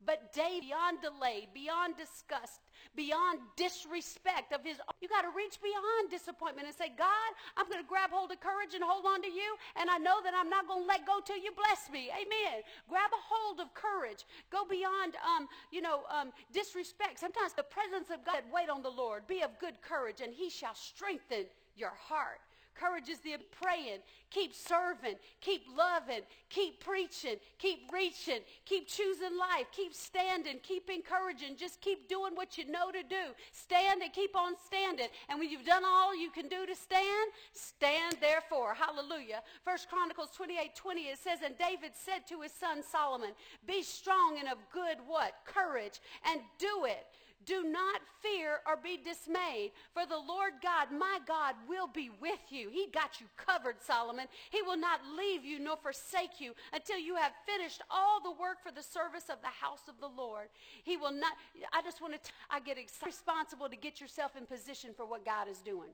[0.05, 2.59] But David, beyond delay, beyond disgust,
[2.95, 7.81] beyond disrespect of his, you got to reach beyond disappointment and say, God, I'm going
[7.81, 10.49] to grab hold of courage and hold on to you, and I know that I'm
[10.49, 12.11] not going to let go till you bless me.
[12.11, 12.67] Amen.
[12.89, 14.25] Grab a hold of courage.
[14.51, 17.19] Go beyond, um, you know, um, disrespect.
[17.19, 19.23] Sometimes the presence of God, wait on the Lord.
[19.27, 21.45] Be of good courage, and he shall strengthen
[21.77, 22.43] your heart.
[22.75, 23.99] Courage is the praying,
[24.29, 31.55] keep serving, keep loving, keep preaching, keep reaching, keep choosing life, keep standing, keep encouraging,
[31.55, 33.33] just keep doing what you know to do.
[33.51, 35.07] Stand and keep on standing.
[35.29, 38.73] And when you've done all you can do to stand, stand therefore.
[38.73, 39.41] Hallelujah.
[39.63, 43.31] First Chronicles 28, 20, it says, And David said to his son Solomon,
[43.67, 45.33] Be strong and of good what?
[45.45, 45.99] Courage,
[46.29, 47.05] and do it.
[47.45, 52.39] Do not fear or be dismayed, for the Lord God, my God, will be with
[52.49, 52.69] you.
[52.71, 54.27] He got you covered, Solomon.
[54.49, 58.63] He will not leave you nor forsake you until you have finished all the work
[58.63, 60.47] for the service of the house of the Lord.
[60.83, 61.33] He will not,
[61.73, 65.25] I just want to, I get excited, responsible to get yourself in position for what
[65.25, 65.89] God is doing.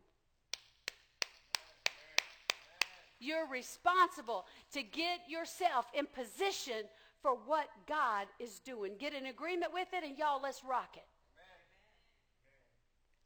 [3.20, 6.86] You're responsible to get yourself in position
[7.22, 8.94] for what God is doing.
[8.98, 11.04] Get in agreement with it, and y'all, let's rock it.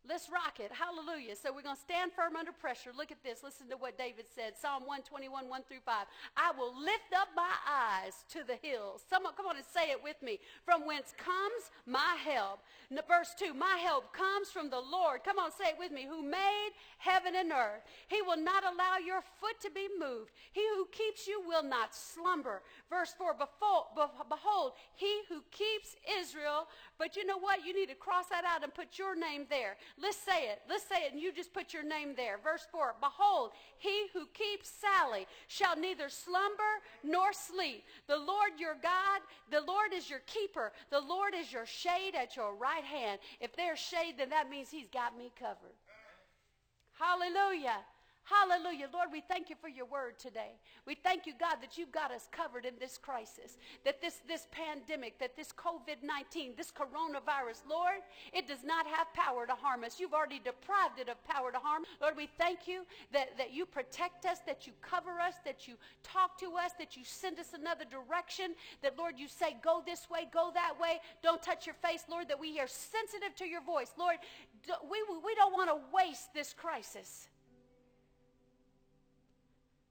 [0.07, 0.69] Let's rock it.
[0.75, 1.35] Hallelujah.
[1.35, 2.91] So we're going to stand firm under pressure.
[2.91, 3.39] Look at this.
[3.41, 4.59] Listen to what David said.
[4.59, 6.05] Psalm 121, 1 through 5.
[6.35, 9.01] I will lift up my eyes to the hills.
[9.09, 10.39] Someone come on and say it with me.
[10.65, 12.59] From whence comes my help.
[13.07, 13.53] Verse 2.
[13.53, 15.23] My help comes from the Lord.
[15.23, 16.03] Come on, say it with me.
[16.03, 17.87] Who made heaven and earth.
[18.07, 20.31] He will not allow your foot to be moved.
[20.51, 22.61] He who keeps you will not slumber.
[22.89, 23.35] Verse 4.
[23.39, 23.95] Behold,
[24.27, 26.67] behold he who keeps Israel.
[26.99, 27.65] But you know what?
[27.65, 29.77] You need to cross that out and put your name there.
[30.01, 30.61] Let's say it.
[30.67, 32.39] Let's say it, and you just put your name there.
[32.43, 37.83] Verse 4 Behold, he who keeps Sally shall neither slumber nor sleep.
[38.07, 39.21] The Lord your God,
[39.51, 40.71] the Lord is your keeper.
[40.89, 43.19] The Lord is your shade at your right hand.
[43.39, 45.77] If there's shade, then that means he's got me covered.
[46.93, 47.77] Hallelujah.
[48.23, 48.87] Hallelujah.
[48.93, 50.55] Lord, we thank you for your word today.
[50.87, 54.47] We thank you, God, that you've got us covered in this crisis, that this, this
[54.49, 57.99] pandemic, that this COVID-19, this coronavirus, Lord,
[58.31, 59.99] it does not have power to harm us.
[59.99, 61.83] You've already deprived it of power to harm.
[62.01, 65.75] Lord, we thank you that, that you protect us, that you cover us, that you
[66.01, 70.09] talk to us, that you send us another direction, that, Lord, you say, go this
[70.09, 73.61] way, go that way, don't touch your face, Lord, that we are sensitive to your
[73.61, 73.91] voice.
[73.97, 74.15] Lord,
[74.89, 77.27] we, we don't want to waste this crisis.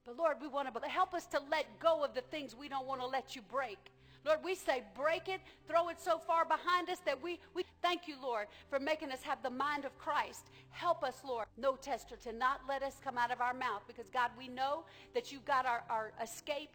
[0.05, 2.85] But Lord, we want to help us to let go of the things we don't
[2.85, 3.77] want to let you break.
[4.25, 8.07] Lord, we say break it, throw it so far behind us that we, we thank
[8.07, 10.49] you, Lord, for making us have the mind of Christ.
[10.69, 14.09] Help us, Lord, no tester, to not let us come out of our mouth because,
[14.09, 16.69] God, we know that you've got our, our escape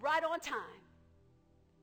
[0.00, 0.82] right on time.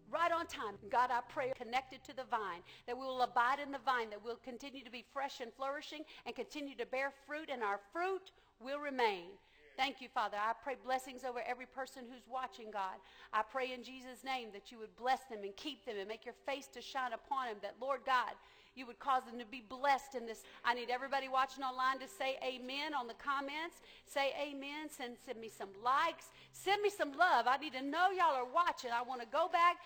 [0.09, 0.75] Right on time.
[0.89, 4.23] God, I pray connected to the vine, that we will abide in the vine, that
[4.23, 8.31] we'll continue to be fresh and flourishing and continue to bear fruit, and our fruit
[8.59, 9.31] will remain.
[9.77, 10.37] Thank you, Father.
[10.37, 12.97] I pray blessings over every person who's watching, God.
[13.31, 16.25] I pray in Jesus' name that you would bless them and keep them and make
[16.25, 18.33] your face to shine upon them, that, Lord God,
[18.75, 20.41] you would cause them to be blessed in this.
[20.65, 23.81] I need everybody watching online to say amen on the comments.
[24.05, 24.89] Say amen.
[24.89, 26.29] Send, send me some likes.
[26.51, 27.45] Send me some love.
[27.47, 28.89] I need to know y'all are watching.
[28.91, 29.77] I want to go back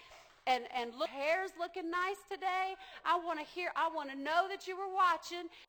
[0.47, 2.73] and, and look, hair's looking nice today.
[3.05, 5.47] I want to hear, I want to know that you were watching.